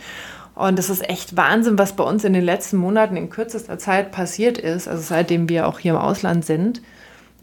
Und 0.54 0.78
das 0.78 0.88
ist 0.88 1.08
echt 1.10 1.36
Wahnsinn, 1.36 1.76
was 1.76 1.94
bei 1.94 2.04
uns 2.04 2.24
in 2.24 2.32
den 2.32 2.44
letzten 2.44 2.76
Monaten 2.76 3.16
in 3.16 3.28
kürzester 3.28 3.76
Zeit 3.76 4.12
passiert 4.12 4.56
ist, 4.56 4.86
also 4.86 5.02
seitdem 5.02 5.48
wir 5.48 5.66
auch 5.66 5.80
hier 5.80 5.92
im 5.92 5.98
Ausland 5.98 6.44
sind. 6.44 6.80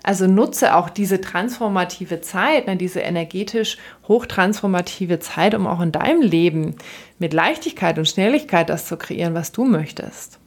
Also 0.04 0.26
nutze 0.26 0.76
auch 0.76 0.90
diese 0.90 1.22
transformative 1.22 2.22
Zeit, 2.22 2.68
ne, 2.68 2.76
diese 2.76 3.02
energetisch 3.02 3.78
hochtransformative 4.08 5.20
Zeit, 5.20 5.54
um 5.54 5.68
auch 5.68 5.80
in 5.80 5.92
deinem 5.92 6.22
Leben 6.22 6.76
mit 7.20 7.34
Leichtigkeit 7.34 8.00
und 8.00 8.08
Schnelligkeit 8.08 8.70
das 8.70 8.88
zu 8.88 8.98
kreieren, 8.98 9.36
was 9.36 9.52
du 9.52 9.64
möchtest. 9.66 10.40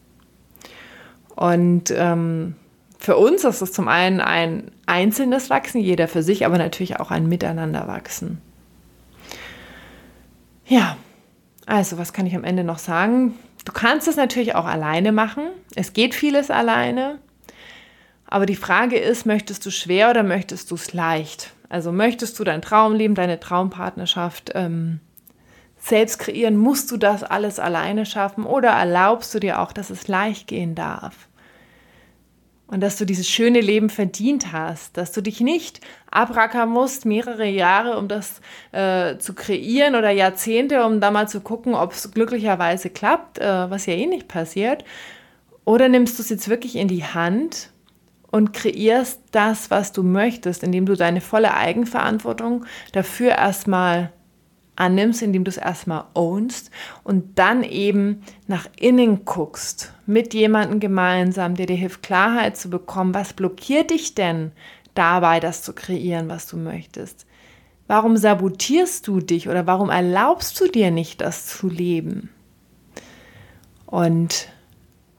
Und 1.36 1.92
ähm, 1.96 2.56
für 2.98 3.16
uns 3.16 3.44
ist 3.44 3.60
es 3.60 3.72
zum 3.72 3.86
einen 3.86 4.20
ein 4.20 4.70
einzelnes 4.86 5.50
Wachsen, 5.50 5.80
jeder 5.80 6.08
für 6.08 6.22
sich, 6.22 6.46
aber 6.46 6.58
natürlich 6.58 6.98
auch 6.98 7.10
ein 7.10 7.28
Miteinanderwachsen. 7.28 8.38
Ja, 10.66 10.96
also 11.66 11.98
was 11.98 12.12
kann 12.12 12.26
ich 12.26 12.34
am 12.34 12.44
Ende 12.44 12.64
noch 12.64 12.78
sagen? 12.78 13.34
Du 13.64 13.72
kannst 13.72 14.08
es 14.08 14.16
natürlich 14.16 14.54
auch 14.54 14.66
alleine 14.66 15.12
machen. 15.12 15.44
Es 15.74 15.92
geht 15.92 16.14
vieles 16.14 16.50
alleine. 16.50 17.18
Aber 18.26 18.46
die 18.46 18.56
Frage 18.56 18.98
ist, 18.98 19.26
möchtest 19.26 19.64
du 19.66 19.70
schwer 19.70 20.10
oder 20.10 20.22
möchtest 20.22 20.70
du 20.70 20.74
es 20.74 20.92
leicht? 20.92 21.52
Also 21.68 21.92
möchtest 21.92 22.38
du 22.38 22.44
dein 22.44 22.62
Traumleben, 22.62 23.14
deine 23.14 23.40
Traumpartnerschaft 23.40 24.52
ähm, 24.54 25.00
selbst 25.78 26.18
kreieren? 26.18 26.56
Musst 26.56 26.90
du 26.90 26.96
das 26.96 27.22
alles 27.22 27.58
alleine 27.58 28.06
schaffen 28.06 28.44
oder 28.44 28.70
erlaubst 28.70 29.34
du 29.34 29.40
dir 29.40 29.60
auch, 29.60 29.72
dass 29.72 29.90
es 29.90 30.08
leicht 30.08 30.46
gehen 30.46 30.74
darf? 30.74 31.28
Und 32.66 32.80
dass 32.80 32.96
du 32.96 33.04
dieses 33.04 33.28
schöne 33.28 33.60
Leben 33.60 33.90
verdient 33.90 34.52
hast, 34.52 34.96
dass 34.96 35.12
du 35.12 35.20
dich 35.20 35.40
nicht 35.40 35.80
abrackern 36.10 36.70
musst, 36.70 37.04
mehrere 37.04 37.46
Jahre, 37.46 37.98
um 37.98 38.08
das 38.08 38.40
äh, 38.72 39.18
zu 39.18 39.34
kreieren 39.34 39.94
oder 39.94 40.10
Jahrzehnte, 40.10 40.84
um 40.86 40.98
da 41.00 41.10
mal 41.10 41.28
zu 41.28 41.40
gucken, 41.40 41.74
ob 41.74 41.92
es 41.92 42.10
glücklicherweise 42.10 42.88
klappt, 42.88 43.38
äh, 43.38 43.70
was 43.70 43.84
ja 43.84 43.92
eh 43.92 44.06
nicht 44.06 44.28
passiert. 44.28 44.82
Oder 45.66 45.90
nimmst 45.90 46.18
du 46.18 46.22
es 46.22 46.30
jetzt 46.30 46.48
wirklich 46.48 46.76
in 46.76 46.88
die 46.88 47.04
Hand 47.04 47.70
und 48.34 48.52
kreierst 48.52 49.20
das, 49.30 49.70
was 49.70 49.92
du 49.92 50.02
möchtest, 50.02 50.64
indem 50.64 50.86
du 50.86 50.96
deine 50.96 51.20
volle 51.20 51.54
Eigenverantwortung 51.54 52.64
dafür 52.90 53.30
erstmal 53.30 54.10
annimmst, 54.74 55.22
indem 55.22 55.44
du 55.44 55.50
es 55.50 55.56
erstmal 55.56 56.06
ownst 56.14 56.72
und 57.04 57.38
dann 57.38 57.62
eben 57.62 58.24
nach 58.48 58.66
innen 58.76 59.24
guckst, 59.24 59.92
mit 60.04 60.34
jemandem 60.34 60.80
gemeinsam, 60.80 61.54
der 61.54 61.66
dir 61.66 61.76
hilft, 61.76 62.02
Klarheit 62.02 62.56
zu 62.56 62.70
bekommen. 62.70 63.14
Was 63.14 63.34
blockiert 63.34 63.90
dich 63.90 64.16
denn 64.16 64.50
dabei, 64.94 65.38
das 65.38 65.62
zu 65.62 65.72
kreieren, 65.72 66.28
was 66.28 66.48
du 66.48 66.56
möchtest? 66.56 67.26
Warum 67.86 68.16
sabotierst 68.16 69.06
du 69.06 69.20
dich 69.20 69.48
oder 69.48 69.68
warum 69.68 69.90
erlaubst 69.90 70.60
du 70.60 70.66
dir 70.66 70.90
nicht, 70.90 71.20
das 71.20 71.46
zu 71.46 71.68
leben? 71.68 72.30
Und 73.86 74.48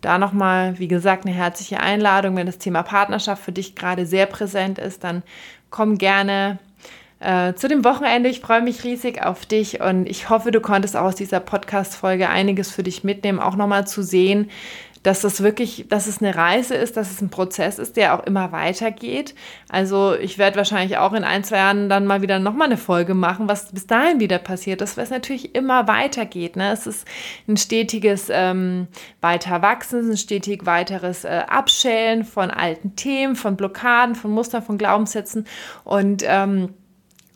da 0.05 0.19
nochmal, 0.19 0.77
wie 0.77 0.87
gesagt, 0.87 1.25
eine 1.25 1.35
herzliche 1.35 1.79
Einladung. 1.79 2.35
Wenn 2.35 2.45
das 2.45 2.59
Thema 2.59 2.83
Partnerschaft 2.83 3.43
für 3.43 3.51
dich 3.51 3.75
gerade 3.75 4.05
sehr 4.05 4.27
präsent 4.27 4.77
ist, 4.77 5.03
dann 5.03 5.23
komm 5.71 5.97
gerne 5.97 6.59
äh, 7.19 7.55
zu 7.55 7.67
dem 7.67 7.83
Wochenende. 7.83 8.29
Ich 8.29 8.39
freue 8.39 8.61
mich 8.61 8.83
riesig 8.83 9.23
auf 9.23 9.47
dich 9.47 9.81
und 9.81 10.07
ich 10.07 10.29
hoffe, 10.29 10.51
du 10.51 10.61
konntest 10.61 10.95
auch 10.95 11.05
aus 11.05 11.15
dieser 11.15 11.39
Podcast-Folge 11.39 12.29
einiges 12.29 12.71
für 12.71 12.83
dich 12.83 13.03
mitnehmen, 13.03 13.39
auch 13.39 13.55
nochmal 13.55 13.87
zu 13.87 14.03
sehen, 14.03 14.51
dass 15.05 15.21
das 15.21 15.43
wirklich, 15.43 15.85
dass 15.87 16.07
es 16.07 16.19
eine 16.19 16.35
Reise 16.35 16.73
ist, 16.73 16.97
dass 16.97 17.11
es 17.11 17.21
ein 17.21 17.29
Prozess 17.29 17.77
ist, 17.77 17.95
der 17.95 18.15
auch 18.15 18.25
immer 18.25 18.51
weitergeht. 18.51 19.35
Also 19.69 20.15
ich 20.15 20.39
werde 20.39 20.57
wahrscheinlich 20.57 20.97
auch 20.97 21.13
in 21.13 21.23
ein, 21.23 21.43
zwei 21.43 21.57
Jahren 21.57 21.89
dann 21.89 22.07
mal 22.07 22.23
wieder 22.23 22.39
nochmal 22.39 22.65
eine 22.65 22.77
Folge 22.77 23.13
machen, 23.13 23.47
was 23.47 23.71
bis 23.71 23.85
dahin 23.85 24.19
wieder 24.19 24.39
passiert 24.39 24.81
ist, 24.81 24.97
weil 24.97 25.03
es 25.03 25.11
natürlich 25.11 25.53
immer 25.53 25.87
weitergeht. 25.87 26.55
Ne? 26.55 26.71
Es 26.71 26.87
ist 26.87 27.07
ein 27.47 27.55
stetiges 27.55 28.29
ähm, 28.31 28.87
Weiterwachsen, 29.21 30.09
ein 30.09 30.17
stetig 30.17 30.65
weiteres 30.65 31.23
äh, 31.23 31.43
Abschälen 31.47 32.23
von 32.23 32.49
alten 32.49 32.95
Themen, 32.95 33.35
von 33.35 33.57
Blockaden, 33.57 34.15
von 34.15 34.31
Mustern, 34.31 34.63
von 34.63 34.79
Glaubenssätzen 34.79 35.45
und 35.83 36.23
ähm, 36.25 36.73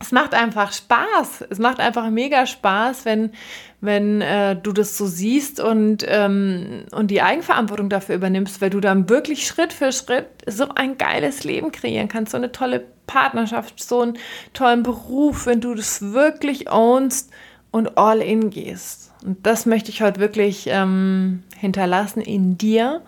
es 0.02 0.12
macht 0.12 0.34
einfach 0.34 0.72
Spaß. 0.72 1.46
Es 1.50 1.60
macht 1.60 1.80
einfach 1.80 2.10
mega 2.10 2.46
Spaß, 2.46 3.06
wenn, 3.06 3.34
wenn 3.82 4.22
äh, 4.22 4.56
du 4.56 4.74
das 4.74 4.98
so 4.98 5.06
siehst 5.06 5.60
und, 5.60 6.06
ähm, 6.08 6.84
und 6.92 7.12
die 7.12 7.22
Eigenverantwortung 7.22 7.90
dafür 7.90 8.16
übernimmst, 8.16 8.62
weil 8.62 8.70
du 8.70 8.82
dann 8.82 9.10
wirklich 9.10 9.48
Schritt 9.48 9.72
für 9.72 9.92
Schritt 9.92 10.28
so 10.46 10.68
ein 10.76 10.98
geiles 10.98 11.44
Leben 11.44 11.72
kreieren 11.72 12.10
kannst, 12.10 12.32
so 12.32 12.38
eine 12.38 12.52
tolle 12.52 12.84
Partnerschaft, 13.08 13.82
so 13.82 14.02
einen 14.02 14.18
tollen 14.54 14.84
Beruf, 14.84 15.46
wenn 15.46 15.62
du 15.62 15.74
das 15.74 16.14
wirklich 16.14 16.70
ownst 16.70 17.32
und 17.72 17.98
all 17.98 18.22
in 18.22 18.50
gehst. 18.50 19.14
Und 19.26 19.46
das 19.46 19.66
möchte 19.66 19.92
ich 19.92 20.02
heute 20.02 20.20
wirklich 20.20 20.68
ähm, 20.70 21.44
hinterlassen 21.58 22.22
in 22.22 22.58
dir. 22.58 23.02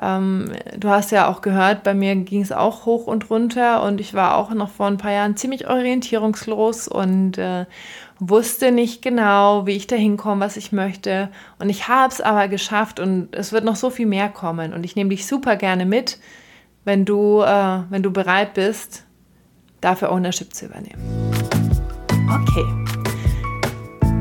Ähm, 0.00 0.52
du 0.76 0.88
hast 0.88 1.10
ja 1.10 1.28
auch 1.28 1.40
gehört, 1.40 1.82
bei 1.82 1.92
mir 1.92 2.14
ging 2.14 2.40
es 2.40 2.52
auch 2.52 2.86
hoch 2.86 3.06
und 3.06 3.30
runter 3.30 3.82
und 3.82 4.00
ich 4.00 4.14
war 4.14 4.36
auch 4.36 4.50
noch 4.50 4.70
vor 4.70 4.86
ein 4.86 4.96
paar 4.96 5.10
Jahren 5.10 5.36
ziemlich 5.36 5.68
orientierungslos 5.68 6.86
und 6.86 7.36
äh, 7.36 7.66
wusste 8.20 8.72
nicht 8.72 9.02
genau, 9.02 9.66
wie 9.66 9.76
ich 9.76 9.86
da 9.86 9.96
hinkomme, 9.96 10.44
was 10.44 10.56
ich 10.56 10.72
möchte. 10.72 11.30
Und 11.58 11.68
ich 11.68 11.88
habe 11.88 12.12
es 12.12 12.20
aber 12.20 12.48
geschafft 12.48 13.00
und 13.00 13.28
es 13.32 13.52
wird 13.52 13.64
noch 13.64 13.76
so 13.76 13.90
viel 13.90 14.06
mehr 14.06 14.28
kommen. 14.28 14.72
Und 14.72 14.84
ich 14.84 14.96
nehme 14.96 15.10
dich 15.10 15.26
super 15.26 15.56
gerne 15.56 15.86
mit, 15.86 16.18
wenn 16.84 17.04
du, 17.04 17.42
äh, 17.42 17.80
wenn 17.90 18.02
du 18.02 18.10
bereit 18.10 18.54
bist, 18.54 19.04
dafür 19.80 20.10
Ownership 20.10 20.54
zu 20.54 20.66
übernehmen. 20.66 21.00
Okay. 22.28 22.64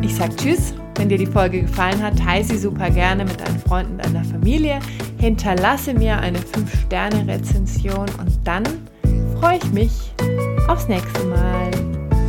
Ich 0.02 0.16
sage 0.16 0.36
Tschüss. 0.36 0.74
Wenn 0.98 1.10
dir 1.10 1.18
die 1.20 1.28
Folge 1.28 1.62
gefallen 1.62 2.02
hat, 2.02 2.18
teile 2.18 2.44
sie 2.44 2.58
super 2.58 2.90
gerne 2.90 3.24
mit 3.24 3.40
deinen 3.40 3.60
Freunden, 3.60 4.00
deiner 4.00 4.24
Familie. 4.24 4.80
Hinterlasse 5.20 5.94
mir 5.94 6.18
eine 6.18 6.40
5-Sterne-Rezension 6.40 8.08
und 8.18 8.40
dann 8.44 8.64
freue 9.40 9.58
ich 9.58 9.72
mich 9.72 9.92
aufs 10.68 10.88
nächste 10.88 11.24
Mal. 11.26 11.70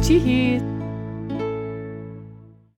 Tschüss. 0.02 0.77